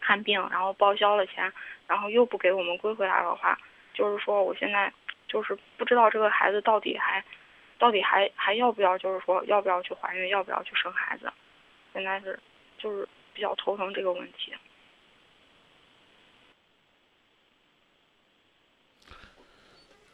[0.00, 1.52] 看病，然后报销了钱，
[1.86, 3.56] 然后又不给我们归回来的话，
[3.94, 4.92] 就是说我现在
[5.28, 7.22] 就是不知道这个孩子到底还
[7.78, 11.32] 到底还还要不要，就是说要不要去怀孕，要不要去生孩子，
[11.92, 12.36] 现在是
[12.78, 14.52] 就是比较头疼这个问题。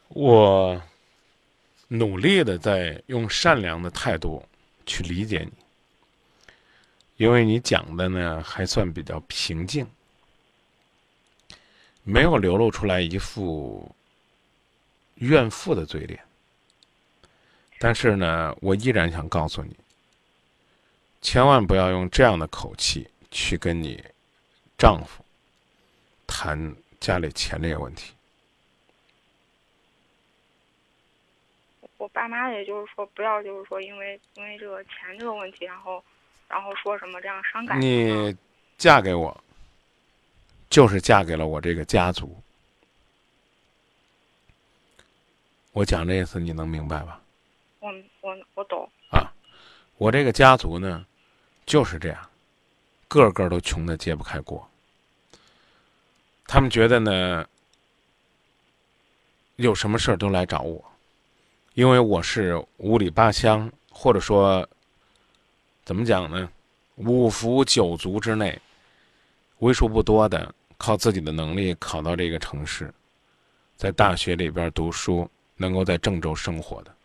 [0.09, 0.79] 我
[1.97, 4.43] 努力的在用善良的态度
[4.85, 5.51] 去理解你。
[7.17, 9.87] 因为你讲的呢还算比较平静，
[12.03, 13.89] 没有流露出来一副
[15.15, 16.21] 怨妇的嘴脸，
[17.79, 19.73] 但是呢，我依然想告诉你，
[21.21, 24.03] 千万不要用这样的口气去跟你
[24.77, 25.23] 丈夫
[26.27, 28.11] 谈家里钱这个问题。
[31.97, 36.03] 我爸妈也就是说不要，就是说因为因为这个钱这个问题，然后。
[36.47, 37.81] 然后说什么这样伤感。
[37.81, 38.37] 你
[38.77, 39.43] 嫁给我，
[40.69, 42.39] 就是嫁给了我这个家族。
[45.71, 47.19] 我讲这意思你能明白吧？
[47.79, 47.91] 我
[48.21, 49.33] 我我懂，啊，
[49.97, 51.03] 我这个家族呢，
[51.65, 52.29] 就是这样，
[53.07, 54.69] 个个都穷的揭不开锅。
[56.45, 57.49] 他们觉得呢，
[59.55, 60.93] 有什么事儿都来找我，
[61.75, 64.65] 因为我是五里八乡，或者说
[65.83, 66.49] 怎么讲呢，
[66.95, 68.57] 五福九族之内，
[69.59, 72.93] 为数不多的靠自己的能力考到这个城市，
[73.75, 76.95] 在大学里边读书，能够在郑州生活的。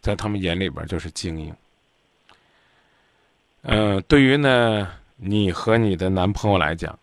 [0.00, 1.52] 在他们眼里边就是精英。
[3.62, 6.96] 嗯、对于呢你和你的男朋友来讲，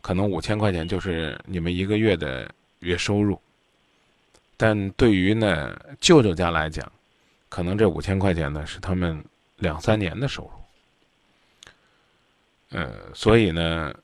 [0.00, 2.50] 可能五千块钱就是你们一个月的
[2.80, 3.40] 月收入，
[4.58, 6.92] 但对于呢舅舅家来讲，
[7.48, 9.24] 可能这五千块钱呢是他们
[9.56, 10.50] 两三年的收入。
[12.76, 13.94] 呃，所以呢，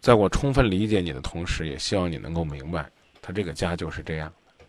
[0.00, 2.88] 在我充分理解你的同时，也希望你能够明白，
[3.20, 4.64] 他这个家就是这样的。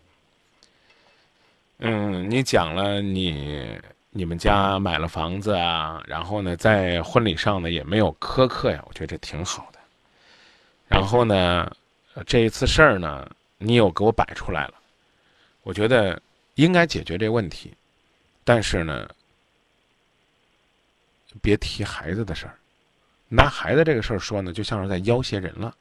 [1.78, 9.78] 嗯，你讲了你你们家买了房子啊，然后呢，在婚礼上呢也没有苛刻呀，我觉得这挺好的。
[10.86, 11.74] 然后呢，
[12.26, 14.74] 这一次事儿呢，你有给我摆出来了，
[15.64, 16.20] 我觉得
[16.54, 17.72] 应该解决这问题，
[18.44, 19.08] 但是呢，
[21.42, 22.54] 别提孩子的事儿，
[23.28, 25.74] 拿孩子这个事儿说呢，就像是在要挟人了。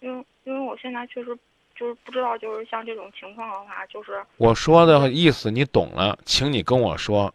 [0.00, 1.36] 因为因为我现在确实
[1.74, 7.34] 就是不知道，就是像这种情况的话，就是我说的意思你懂了，请你跟我说，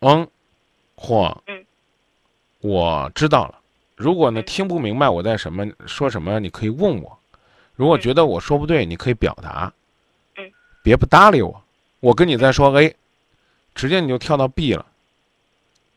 [0.00, 0.26] 嗯，
[0.96, 1.64] 或嗯，
[2.60, 3.60] 我知道了。
[3.96, 7.18] 如果呢嗯听不明白我在什么说什么，你可以问我。
[7.76, 9.72] 如果嗯觉得我说不对，你可以表达。
[10.80, 11.62] 嗯，别不搭理我。
[12.00, 12.96] 我跟你再说 A，
[13.74, 14.86] 直接你就跳到 B 了。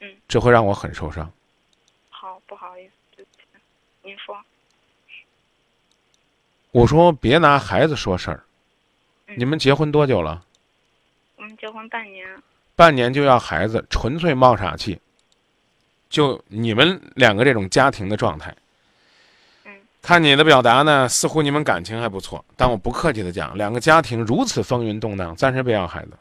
[0.02, 1.32] 嗯，这会让我很受伤。
[2.10, 3.44] 好不好意思，对不起，
[4.02, 4.38] 您说，
[6.72, 8.44] 我说别拿孩子说事儿。
[9.28, 10.46] 嗯你们结婚多久了？
[11.38, 12.44] 我们结婚半年，
[12.76, 15.00] 半年就要孩子，纯粹冒傻气。
[16.08, 18.63] 就你们两个这种家庭的状态，嗯，
[20.04, 22.44] 看你的表达呢，似乎你们感情还不错。
[22.58, 26.12] 但我不客气的讲，两个家庭如此风云动荡，暂时别要孩子。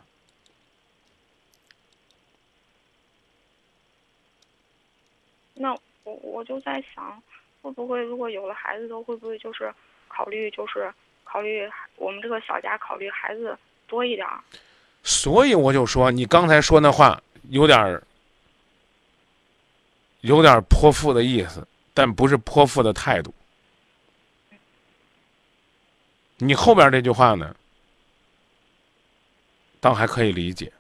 [5.55, 7.21] 那我我就在想，
[7.61, 9.75] 会不会如果有了孩子都，会不会就是
[10.07, 10.89] 考虑就是
[11.25, 13.59] 考虑我们这个小家考虑孩子
[13.89, 14.25] 多一点？
[15.03, 17.21] 所以我就说，你刚才说那话
[17.51, 18.01] 有点儿，
[20.21, 23.35] 有点泼妇的意思，但不是泼妇的态度。
[26.45, 27.55] 你后边这句话呢，
[29.81, 30.73] 倒还可以理解。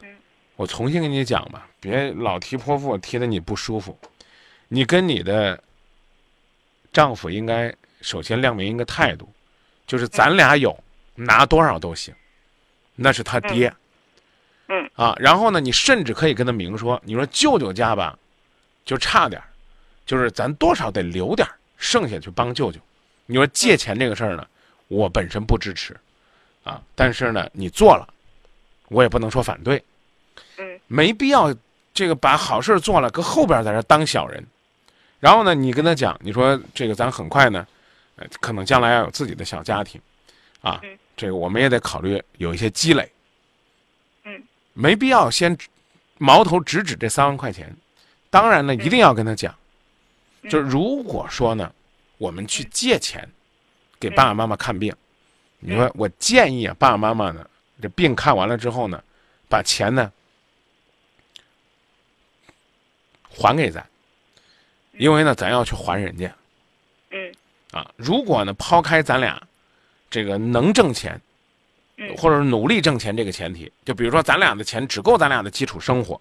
[0.00, 0.08] 嗯
[0.56, 3.98] 我重新跟你讲吧，别老提泼妇，提的你不舒服。
[4.68, 5.62] 你跟你的
[6.92, 9.32] 丈夫应该首先亮明一个态度，
[9.86, 10.76] 就是咱俩有，
[11.14, 12.12] 拿多少都行，
[12.96, 13.72] 那是他爹。
[14.68, 18.18] 嗯啊，然后呢，你甚至可以跟他明说，你说舅舅家吧，
[18.84, 19.46] 就差点儿，
[20.04, 22.80] 就是咱多少得留点儿，剩下去帮舅舅。
[23.26, 24.46] 你说借钱这个事儿呢，
[24.92, 25.96] 我本身不支持，
[26.64, 28.06] 啊，但是呢，你做了，
[28.88, 29.82] 我也不能说反对，
[30.58, 31.54] 嗯没必要
[31.94, 34.44] 这个把好事做了，搁后边在这当小人。
[35.18, 37.66] 然后呢，你跟他讲，你说这个咱很快呢，
[38.16, 40.00] 呃，可能将来要有自己的小家庭，
[40.60, 43.10] 啊嗯，这个我们也得考虑有一些积累。
[44.24, 44.42] 嗯
[44.74, 45.56] 没必要先
[46.18, 47.74] 矛头直指这三万块钱。
[48.30, 49.54] 当然呢，一定要跟他讲，
[50.42, 51.72] 嗯就是如果说呢，
[52.18, 53.28] 我们去借钱
[54.02, 54.92] 给爸爸妈妈看病，
[55.60, 57.48] 你说我建议啊，爸爸妈妈呢，
[57.80, 59.00] 这病看完了之后呢，
[59.48, 60.10] 把钱呢
[63.30, 63.86] 还给咱，
[64.98, 66.34] 因为呢，咱要去还人家
[67.10, 67.32] 嗯。
[67.70, 67.88] 啊。
[67.94, 69.40] 如果呢，抛开咱俩
[70.10, 71.20] 这个能挣钱，
[71.98, 72.12] 嗯。
[72.16, 76.20] 或者是努力挣钱这个前提，就比如说咱俩的钱只够咱俩的基础生活，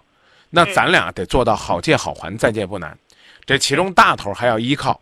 [0.51, 0.73] 那嗯。
[0.75, 2.95] 咱俩得做到好借好还，再借不难。
[3.43, 5.01] 这其中大头还要依靠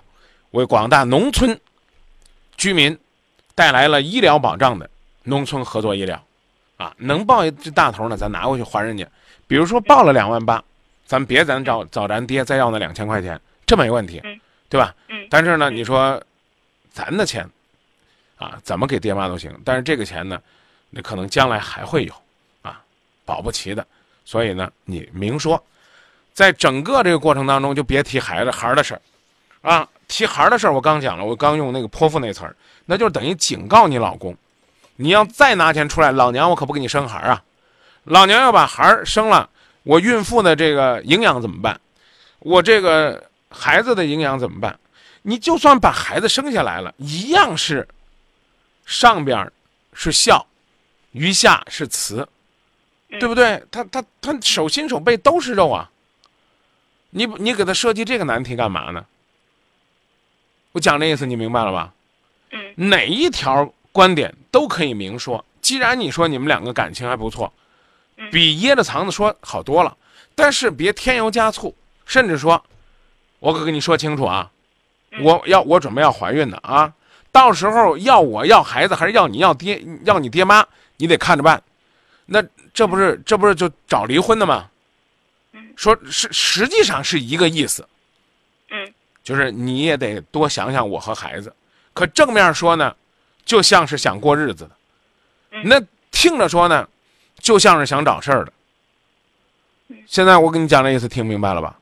[0.52, 1.60] 为广大农村
[2.60, 2.96] 居民
[3.56, 4.88] 带来了医疗保障的
[5.24, 6.22] 农村合作医疗，
[6.76, 9.08] 啊，能报这大头呢，咱拿过去还人家。
[9.48, 10.62] 比如说报了两万八，
[11.06, 14.94] 咱别咱找找咱爹再要那两千块钱，这没问题嗯，对吧？
[15.08, 16.22] 嗯但是呢，嗯你说
[16.92, 17.50] 咱的钱
[18.38, 20.40] 啊，怎么给爹妈都行，但是这个钱呢，
[20.90, 22.14] 那可能将来还会有
[22.62, 22.82] 啊，
[23.24, 23.86] 保不齐的。
[24.26, 25.64] 所以呢，你明说，
[26.34, 29.02] 在整个这个过程当中，就别提孩子孩儿的事儿
[29.62, 29.88] 啊。
[30.08, 32.56] 提孩儿的事儿，我刚讲了，我刚用那个泼妇那词儿，
[32.88, 34.36] 那就等于警告你老公，
[34.96, 37.44] 你要再拿钱出来，老娘我可不给你生孩儿啊！
[38.06, 39.48] 老娘要把孩儿生了，
[39.84, 41.80] 我孕妇的这个营养怎么办？
[42.40, 44.80] 我这个孩子的营养怎么办？
[45.22, 47.88] 你就算把孩子生下来了，一样是
[48.88, 49.52] 上边
[49.94, 50.44] 是孝，
[51.12, 52.28] 余下是慈，
[53.12, 53.64] 对不对？
[53.70, 55.88] 他他他手心手背都是肉啊！
[57.12, 59.06] 你你给他设计这个难题干嘛呢？
[60.72, 61.94] 我讲这意思你明白了吧？
[62.52, 65.44] 嗯哪一条观点都可以明说。
[65.62, 67.52] 既然你说你们两个感情还不错，
[68.18, 69.96] 嗯比掖着藏着说好多了，
[70.36, 72.64] 但是别添油加醋，甚至说，
[73.40, 74.50] 我可跟你说清楚啊，
[75.12, 76.92] 嗯我要我准备要怀孕的啊，
[77.32, 80.66] 到时候要我要孩子还是要你要爹要你爹妈，
[80.98, 81.62] 你得看着办。
[82.26, 82.44] 那
[82.74, 84.70] 这不是这不是就找离婚的吗？
[85.54, 87.88] 嗯说是实际上是一个意思，
[88.70, 88.94] 嗯
[89.24, 91.54] 就是你也得多想想我和孩子。
[91.94, 92.96] 可正面说呢，
[93.46, 94.72] 就像是想过日子的；
[95.52, 96.88] 嗯那听着说呢，
[97.40, 98.54] 就像是想找事儿的。
[100.06, 101.78] 现在我跟你讲这意思，听明白了吧？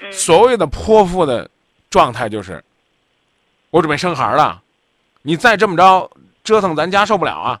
[0.00, 1.48] 嗯所谓的泼妇的
[1.88, 2.62] 状态就是，
[3.70, 4.60] 我准备生孩儿了，
[5.22, 6.10] 你再这么着
[6.42, 7.60] 折腾，咱家受不了啊！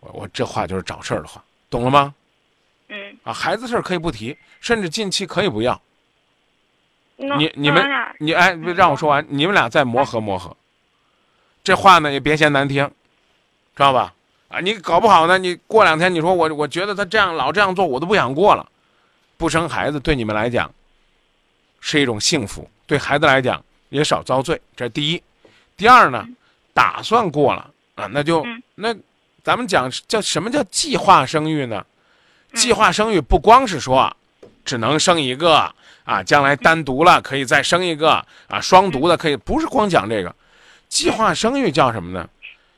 [0.00, 2.14] 我我这话就是找事儿的话，懂了吗？
[2.88, 5.80] 嗯，啊，孩子事儿可以不提，甚至近期可以不要。
[7.22, 7.84] 那你你们
[8.18, 10.56] 你哎，让我说完，你们俩再磨合磨合。
[11.64, 12.84] 这话呢也别嫌难听，
[13.76, 14.12] 知道吧？
[14.48, 18.68] 啊，你搞不好呢，你过两天你说我我觉得他这样老这样做，我都不想过了。
[19.36, 20.70] 不生孩子对你们来讲
[21.80, 25.22] 是一种幸福，对孩子来讲也少遭罪，这是第一。
[25.76, 26.26] 第二呢，
[26.74, 28.94] 打算过了啊，那就嗯那
[29.42, 31.84] 咱们讲叫什么叫计划生育呢？
[32.52, 34.14] 嗯计划生育不光是说啊
[34.62, 35.74] 只能生一个
[36.04, 40.34] 啊，将来单独了可以再生一个啊，双独的可以，不是光讲这个。
[40.88, 42.28] 计划生育叫什么呢？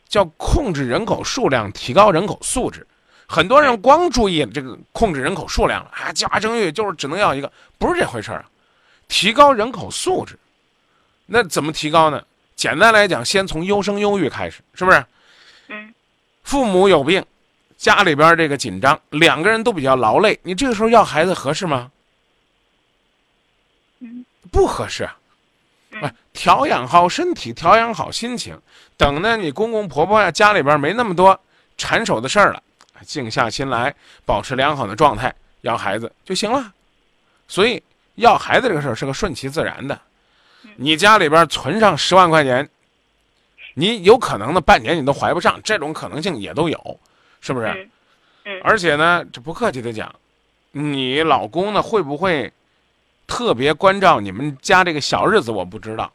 [0.08, 2.86] 叫控制人口数量，提高人口素质。
[3.26, 8.44] 很多人光注意这个控制人口数量了啊，计划生育就是只能要一个，不是这回事儿啊。
[9.08, 10.38] 提高人口素质，
[11.26, 12.22] 那怎么提高呢？
[12.54, 15.04] 简单来讲，先从优生优育开始，是不是？
[15.68, 15.92] 嗯
[16.44, 17.24] 父母有病，
[17.78, 21.90] 家里边这个紧张，两个人都比较劳累，你这个时候要孩子合适吗？
[24.44, 25.08] 嗯不合适
[26.00, 28.60] 哎，调养好身体，调养好心情，
[28.96, 31.38] 等呢你公公婆婆呀家里边没那么多
[31.76, 32.62] 缠手的事儿了，
[33.06, 36.72] 静下心来，保持良好的状态，要孩子就行了。
[37.46, 37.82] 所以
[38.16, 39.98] 要孩子这个事儿是个顺其自然的。
[40.76, 42.68] 你家里边存上十万块钱，
[43.74, 47.00] 你有可能呢半年你都怀不上，这种可能性也都有，
[47.40, 47.88] 是不是？
[48.64, 50.12] 而且呢，这不客气的讲，
[50.72, 52.52] 你老公呢会不会
[53.26, 55.50] 特别关照你们家这个小日子？
[55.50, 56.12] 我不知道。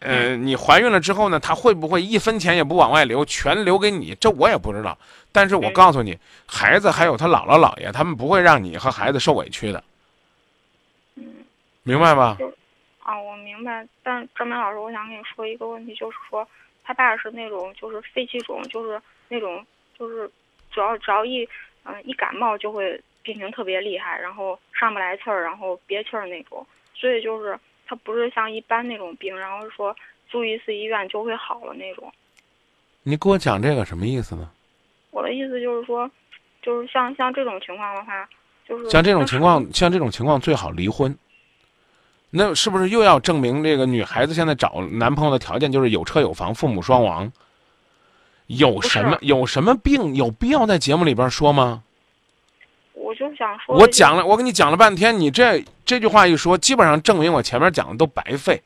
[0.00, 4.14] 呃，你怀孕了之后呢，他会不会一分钱也不往外留，全留给你？
[4.20, 4.96] 这我也不知道。
[5.30, 9.84] 但是我嗯告诉你，孩子还有他姥姥姥爷，他们不会让你和孩子受委屈的，
[11.16, 11.44] 嗯
[11.82, 12.38] 明白吧？
[13.00, 13.86] 啊，我明白。
[14.02, 16.48] 但张明老师，我想跟你说一个问题，就是说
[16.82, 19.64] 他爸是那种就是肺气肿，就是那种
[19.98, 20.30] 就是
[20.72, 21.46] 主要只要一
[21.84, 26.66] 嗯、一感冒就会病情特别厉害，然后上不来气儿，然后憋气儿那种。
[26.94, 29.94] 所以就是他不是像一般那种病，然后说
[30.30, 32.12] 住一次医院就会好了那种。
[33.02, 34.50] 你给我讲这个什么意思呢？
[35.10, 36.10] 我的意思就是说，
[36.62, 38.28] 就是像像这种情况的话，
[38.68, 41.16] 就是像这种情况，像这种情况最好离婚。
[42.30, 47.32] 那是不是又要证明这个女孩子现在找男朋友的条件就是有车有房、父母双亡？
[48.46, 51.82] 有什么有什么病有必要在节目里边说吗？
[53.40, 58.62] 我就想说，我讲了，我跟你讲了半天，你这这句话一说，基本上证明我前面讲的都白费。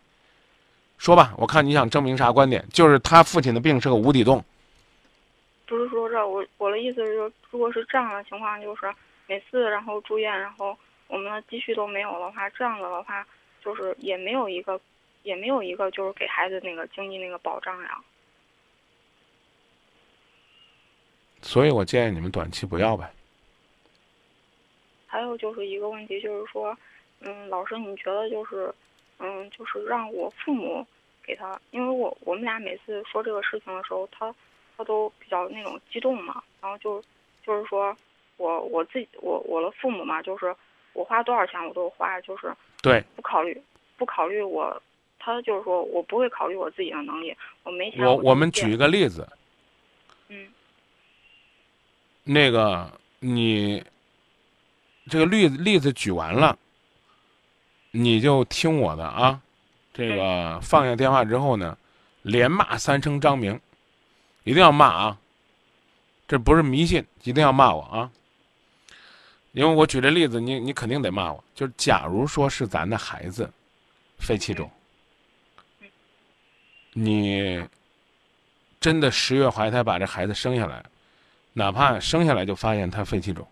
[0.98, 2.64] 说吧，我看你想证明啥观点？
[2.72, 4.44] 就是他父亲的病是个无底洞。
[5.66, 8.92] 不是说这，我我的意思是说，如果是这样的情况，就是
[9.26, 10.76] 每次然后住院，然后
[11.08, 13.24] 我们的积蓄都没有的话，这样子的话，
[13.64, 14.80] 就是也没有一个，
[15.22, 17.98] 也没有一个就是给孩子那个经济那个保障呀。
[21.42, 23.10] 所以我建议你们短期不要呗。
[25.14, 26.76] 还有就是一个问题，就是说，
[27.20, 28.74] 嗯，老师，你觉得就是，
[29.20, 30.84] 嗯，就是让我父母
[31.22, 34.34] 给他，因为我我们俩每次说这个事情的时候，他
[34.76, 37.00] 他都比较那种激动嘛，然后就
[37.46, 37.96] 就是说
[38.38, 40.52] 我我自己我我的父母嘛，就是
[40.94, 42.52] 我花多少钱我都花，就是
[42.82, 43.56] 对不考虑
[43.96, 44.82] 不考虑我，
[45.20, 49.28] 他就是说我不会考虑我自己的能力，我没钱就我我们举一个例子，
[50.26, 50.48] 嗯。
[52.24, 52.90] 那个
[53.20, 53.80] 你
[55.08, 56.58] 这个例子例子举完了，
[57.90, 59.40] 你就听我的啊。
[59.92, 61.76] 这个放下电话之后呢，
[62.22, 63.60] 连骂三声张明，
[64.42, 65.18] 一定要骂啊！
[66.26, 68.10] 这不是迷信，一定要骂我啊！
[69.52, 71.44] 因为我举这例子，你你肯定得骂我。
[71.54, 73.48] 就是假如说是咱的孩子
[74.18, 74.68] 肺气肿，
[76.92, 77.64] 你
[78.80, 80.84] 真的十月怀胎把这孩子生下来，
[81.52, 83.46] 哪怕生下来就发现他肺气肿，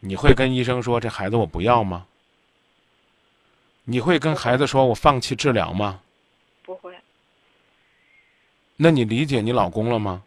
[0.00, 2.06] 你会跟医生说这孩子我不要吗？
[3.84, 6.00] 你会跟孩子说我放弃治疗吗？
[6.62, 6.94] 不会，
[8.76, 10.22] 那你理解你老公了吗？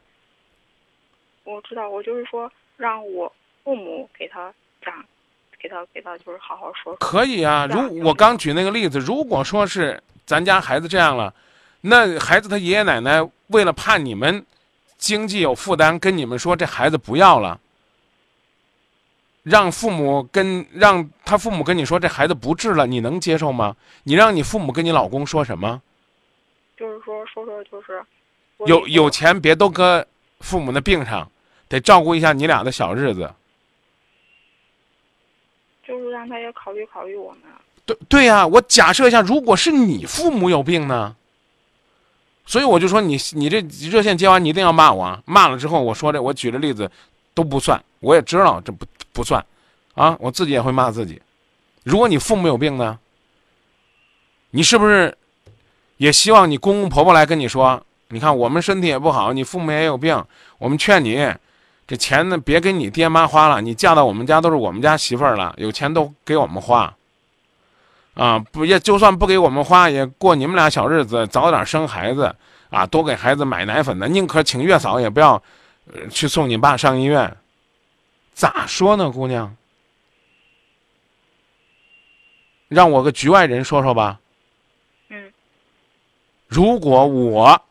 [1.43, 3.32] 我知道，我就是说让我
[3.63, 4.51] 父母给他
[4.84, 4.93] 讲，
[5.59, 6.95] 给他给他就是好好说说。
[6.97, 11.34] 可以啊，如我刚举那个例子，如果说是咱家孩子这样了，
[11.82, 14.43] 那孩子他爷爷奶奶为了怕你们
[14.97, 17.59] 经济有负担，跟你们说这孩子不要了，
[19.43, 23.75] 让父母跟让他父母跟你说这孩子不治了，你能接受吗？
[24.03, 25.81] 你让你父母跟你老公说什么？
[26.77, 28.03] 就是说说说就是
[28.65, 30.05] 有有钱别都搁
[30.39, 31.29] 父母的病上，
[31.67, 33.31] 得照顾一下你俩的小日子。
[35.87, 37.41] 就是让他也考虑考虑我们。
[37.85, 41.15] 对对呀、我假设一下，如果是你父母有病呢？
[42.45, 45.21] 所以我就说你你这热线接完，你一定要骂我啊！
[45.25, 46.89] 骂了之后，我说这我举的例子
[47.33, 49.43] 都不算，我也知道这不不算，
[49.95, 51.22] 啊，我自己也会骂自己。
[51.84, 52.97] 如果你父母有病呢，
[54.51, 55.18] 你是不是
[55.97, 57.82] 也希望你公公婆婆来跟你说？
[58.09, 60.22] 你看我们身体也不好，你父母也有病，
[60.57, 61.34] 我们劝你，
[61.88, 66.93] 这钱呢别给你爹妈花了，你嫁到我们家都是我们家媳妇儿了，有钱都给我们花。
[68.14, 72.36] 啊，不也就算不给我们花，也过你们俩小日子，早点生孩子
[72.70, 75.41] 啊，多给孩子买奶粉的，宁可请月嫂，也不要、
[75.93, 77.34] 呃去送你爸上医院。
[78.41, 79.55] 咋说呢，姑娘？
[82.69, 84.19] 让我个局外人说说吧。
[85.09, 85.31] 嗯，
[86.47, 87.61] 如果我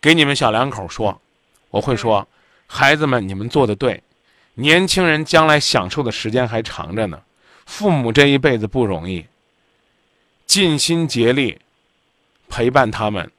[0.00, 1.20] 给你们小两口说，
[1.68, 2.26] 我会说，
[2.66, 4.02] 孩子们，你们做的对，
[4.54, 7.22] 年轻人将来享受的时间还长着呢，
[7.66, 9.26] 父母这一辈子不容易，
[10.46, 11.60] 尽心竭力
[12.48, 13.30] 陪伴他们，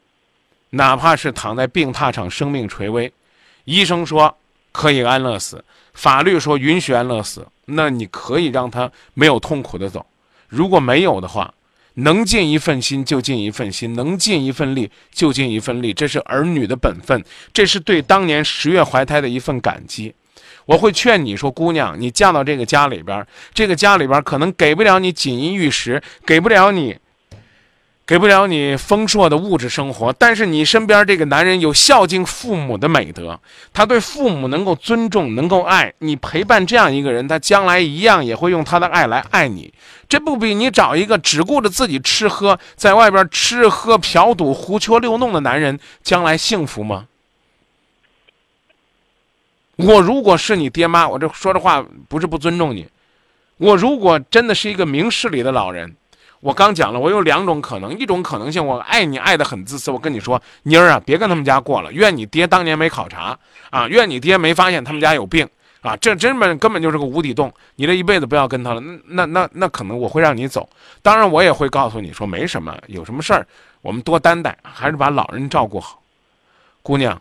[0.69, 3.11] 哪怕是躺在病榻上，生命垂危，
[3.63, 4.37] 医生说
[4.71, 5.65] 可以安乐死，
[5.97, 10.05] 法律说允许安乐死，那你可以让他没有痛苦的走。
[10.47, 11.51] 如果没有的话，
[11.95, 20.13] 能尽一份心就尽一份心，能尽一份力就尽一份力，这是儿女的本分，这是对当年十月怀胎的一份感激。
[20.67, 23.25] 我会劝你说，姑娘，你嫁到这个家里边，
[23.55, 26.95] 这个家里边可能给不了你锦衣玉食，给不了你，
[28.07, 33.37] 给不了你丰硕的物质生活，但是你身边这个男人有孝敬父母的美德，
[33.73, 39.73] 他对父母能够尊重，能够爱你，陪伴这样一个人，他将来一样也会用他的爱来爱你。
[40.07, 47.07] 这不比你找一个只顾着自己吃喝，在外边吃喝嫖赌、胡戳六弄的男人，将来幸福吗？
[49.75, 52.87] 我如果是你爹妈，我这说这话不是不尊重你。
[53.57, 55.93] 我如果真的是一个明事理的老人，
[56.39, 63.37] 我刚讲了，我有两种可能，一种可能性，我爱你爱得很自私，我跟你说，妮儿啊，别跟他们家过了，怨你爹当年没考察
[63.69, 65.47] 啊，怨你爹没发现他们家有病
[65.81, 70.69] 啊，这根本根本就是个无底洞，你这一辈子不要跟他了，那那那可能我会让你走，
[71.01, 73.45] 当然我也会告诉你说没什么，有什么事儿
[73.81, 76.01] 我们多担待，还是把老人照顾好，
[76.81, 77.19] 姑娘。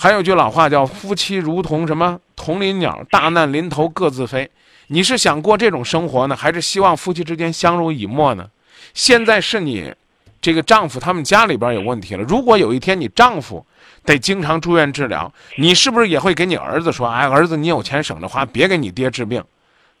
[0.00, 4.48] 还有句老话叫“夫妻如同什么同林鸟，大难临头各自飞”。
[4.88, 8.50] 你是想过这种生活呢，还是希望夫妻之间相濡以沫呢？
[8.94, 9.94] 现在是你
[10.40, 12.22] 这个丈夫他们家里边有问题了。
[12.22, 13.64] 如果有一天你丈夫
[14.04, 19.44] 得经常住院治疗，你是不是也会给你儿子说：“哎，儿子，你有钱省着花，别给你爹治病，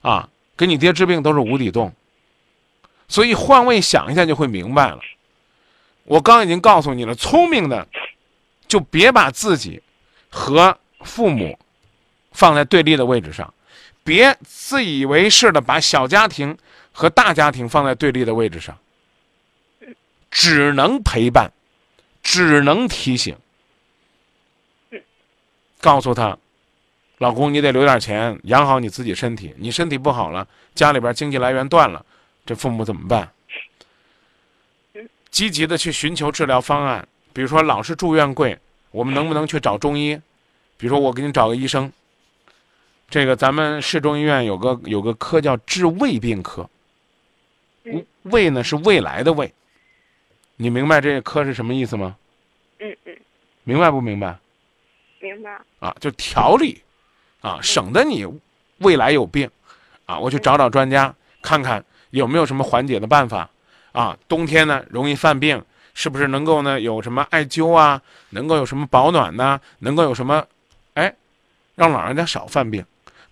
[0.00, 1.92] 啊，给你爹治病都是无底洞。”
[3.08, 5.00] 所以换位想一下就会明白了。
[6.04, 7.86] 我刚已经告诉你了，聪明的
[8.66, 9.82] 就别把自己
[10.30, 11.58] 和父母
[12.32, 13.52] 放在对立的位置上，
[14.08, 16.56] 别自以为是的把小家庭
[16.92, 18.78] 和大家庭放在对立的位置上，
[20.30, 21.52] 只能陪伴，
[22.22, 23.36] 只能提醒，
[25.82, 26.38] 告诉他，
[27.18, 32.02] 老公，你得留点钱养好你自己身体，你身体不好了，家里边经济来源断了，
[32.46, 33.30] 这父母怎么办？
[35.30, 38.58] 积极的去寻求治疗方案，比如说老是住院贵，
[38.90, 40.18] 我们能不能去找中医？
[40.78, 41.92] 比如说我给你找个医生，
[43.08, 46.68] 这个咱们市中医院有个有个科叫治胃病科，
[47.84, 48.04] 嗯。
[48.24, 49.50] 胃呢是未来的胃，
[50.56, 52.14] 你明白这个科是什么意思吗？
[52.78, 53.16] 嗯嗯，
[53.64, 54.38] 明白不明白？
[55.20, 55.58] 明白。
[55.78, 56.82] 啊，就调理，
[57.40, 58.26] 啊，省得你
[58.78, 59.50] 未来有病，
[60.04, 63.48] 啊，我去找找专家，看看有没有什么缓解的办法，
[63.92, 70.46] 啊，冬天呢容易犯病，是不是能够呢有什么艾灸啊，能够有什么保暖呐、能够有什么，
[70.92, 71.14] 哎，
[71.76, 72.84] 让老人家少犯病，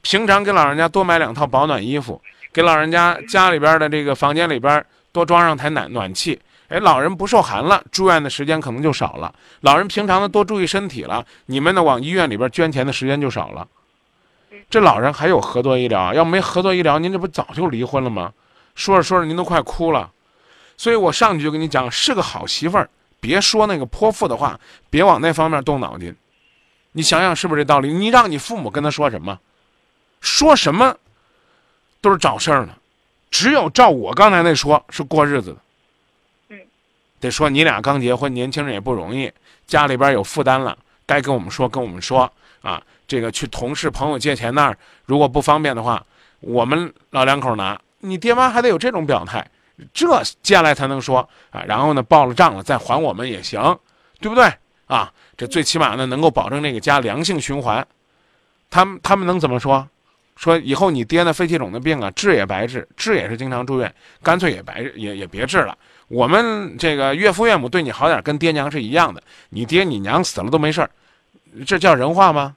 [0.09, 6.41] 平常给老人家多买两套保暖衣服，给老人家家里边的这个房间里边多装上台暖暖气。
[6.69, 9.35] 哎，老人不受寒了，住院的时间可能就少了。
[9.63, 13.67] 老人平常呢多注意身体了，你们呢往医院里边捐钱的时间就少了。
[14.71, 18.33] 这老人还有合作医疗，要没合作医疗，您这不早就离婚了吗？
[18.77, 20.09] 说着说着，您都快哭了。
[20.77, 22.89] 所以我上去就跟你讲，是个好媳妇儿，
[23.19, 26.15] 别说那个泼妇的话，别往那方面动脑筋。
[26.93, 27.93] 你想想是不是这道理？
[27.93, 29.37] 你让你父母跟他说什么？
[30.27, 30.97] 说什么
[32.01, 32.75] 都是找事儿呢。
[33.31, 35.57] 只有照我刚才那说，是过日子
[36.49, 36.57] 的。
[37.21, 39.33] 得说你俩刚结婚，年轻人也不容易，
[39.67, 42.83] 家里边有负担了，该跟我们说跟我们说啊。
[43.07, 46.05] 这个去同事朋友借钱那儿，如果不方便的话，
[46.41, 47.81] 我们老两口拿。
[48.01, 49.49] 你爹妈还得有这种表态，
[49.95, 51.21] 这接下来才能说
[51.51, 51.63] 啊。
[51.69, 53.79] 然后呢，报了账了再还我们也行，
[54.21, 54.53] 对不对
[54.87, 55.13] 啊？
[55.37, 57.87] 这最起码呢，能够保证这个家良性循环。
[58.69, 59.89] 他们他们能怎么说？
[60.37, 65.77] 说以后你爹那肺气肿的病啊，治也白治，治也是经常住院，干脆也白也也别治了。
[66.09, 69.23] 我们这个岳父岳母对你好点，跟爹娘是一样的。
[69.49, 70.91] 你爹你娘死了都没事儿，
[71.67, 72.55] 这叫人话吗？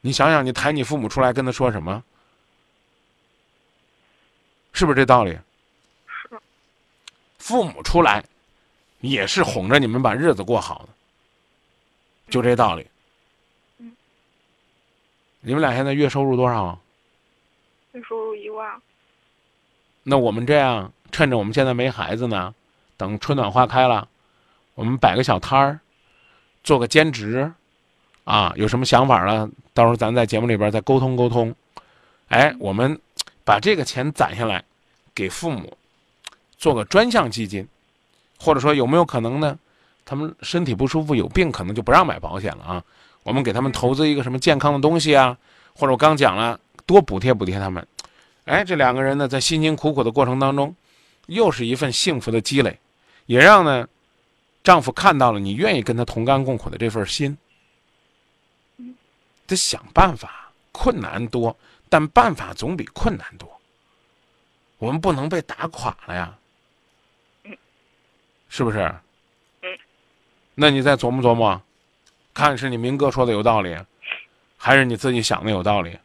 [0.00, 2.02] 你想想，你抬你父母出来跟他说什么？
[4.72, 5.30] 是不是这道理？
[6.06, 6.38] 是。
[7.38, 8.22] 父母出来，
[9.00, 10.88] 也是哄着你们把日子过好的，
[12.28, 12.86] 就这道理。
[15.42, 15.48] 嗯。
[15.48, 16.78] 你们俩现在月收入多少？
[17.92, 18.80] 月收入一万。
[20.02, 22.54] 那我们这样，趁着我们现在没孩子呢，
[22.96, 24.08] 等春暖花开了，
[24.74, 25.80] 我们摆个小摊儿，
[26.62, 27.52] 做个兼职，
[28.24, 29.48] 啊，有什么想法了？
[29.74, 31.54] 到时候咱在节目里边再沟通沟通。
[32.28, 32.98] 哎，我们
[33.44, 34.64] 把这个钱攒下来，
[35.14, 35.76] 给父母
[36.56, 37.66] 做个专项基金，
[38.38, 39.58] 或者说有没有可能呢？
[40.04, 42.84] 他们身体不舒服有病，可能就不让买保险了啊。
[43.28, 45.36] 我们给他们投资一个什么健康的东西啊？
[45.74, 47.86] 或者我刚讲了，多补贴补贴他们。
[48.46, 50.74] 哎，这两个人呢，在辛辛苦苦的过程当中，
[51.26, 52.78] 又是一份幸福的积累，
[53.26, 53.86] 也让呢
[54.64, 57.36] 丈夫看到了你愿意跟他同甘共苦的这份心。
[59.46, 61.54] 得想办法，困难多，
[61.90, 63.60] 但办法总比困难多。
[64.78, 66.34] 我们不能被打垮了呀，
[68.48, 68.90] 是不是？
[70.54, 71.60] 那你再琢磨琢磨，
[72.38, 73.76] 看是你明哥说的有道理，
[74.56, 75.98] 还是你自己想的有道理？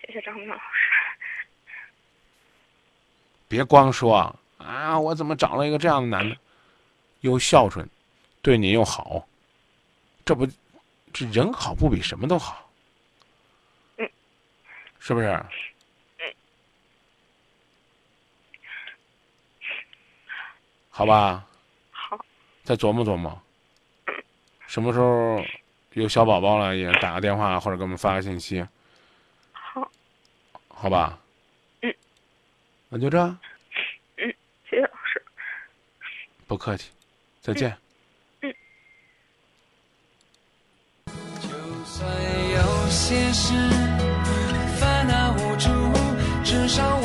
[0.00, 0.62] 谢谢张明老师，
[3.46, 4.98] 别光说啊！
[4.98, 6.36] 我怎么找了一个这样的男的，
[7.20, 7.88] 又孝顺，
[8.42, 9.28] 对你又好，
[10.24, 10.44] 这不，
[11.12, 12.68] 这人好不比什么都好？
[13.98, 14.10] 嗯，
[14.98, 15.28] 是不是？
[16.18, 16.34] 嗯，
[20.90, 21.46] 好吧。
[21.92, 22.18] 好。
[22.64, 23.40] 再琢磨琢磨，
[24.74, 25.40] 什么时候
[25.92, 28.66] 有小宝宝了，也打个电话或者给我们发个信息。
[29.52, 29.88] 好，
[30.66, 31.16] 好吧。
[31.82, 31.94] 嗯。
[32.88, 33.20] 那就这。
[34.16, 34.34] 嗯，
[34.68, 35.24] 谢谢老师。
[36.48, 36.90] 不客气，
[37.40, 37.76] 再见。
[38.40, 38.52] 嗯。
[41.40, 41.48] 就
[41.84, 42.10] 算
[42.50, 43.54] 有些事
[44.80, 45.68] 烦恼无助，
[46.42, 47.03] 至少。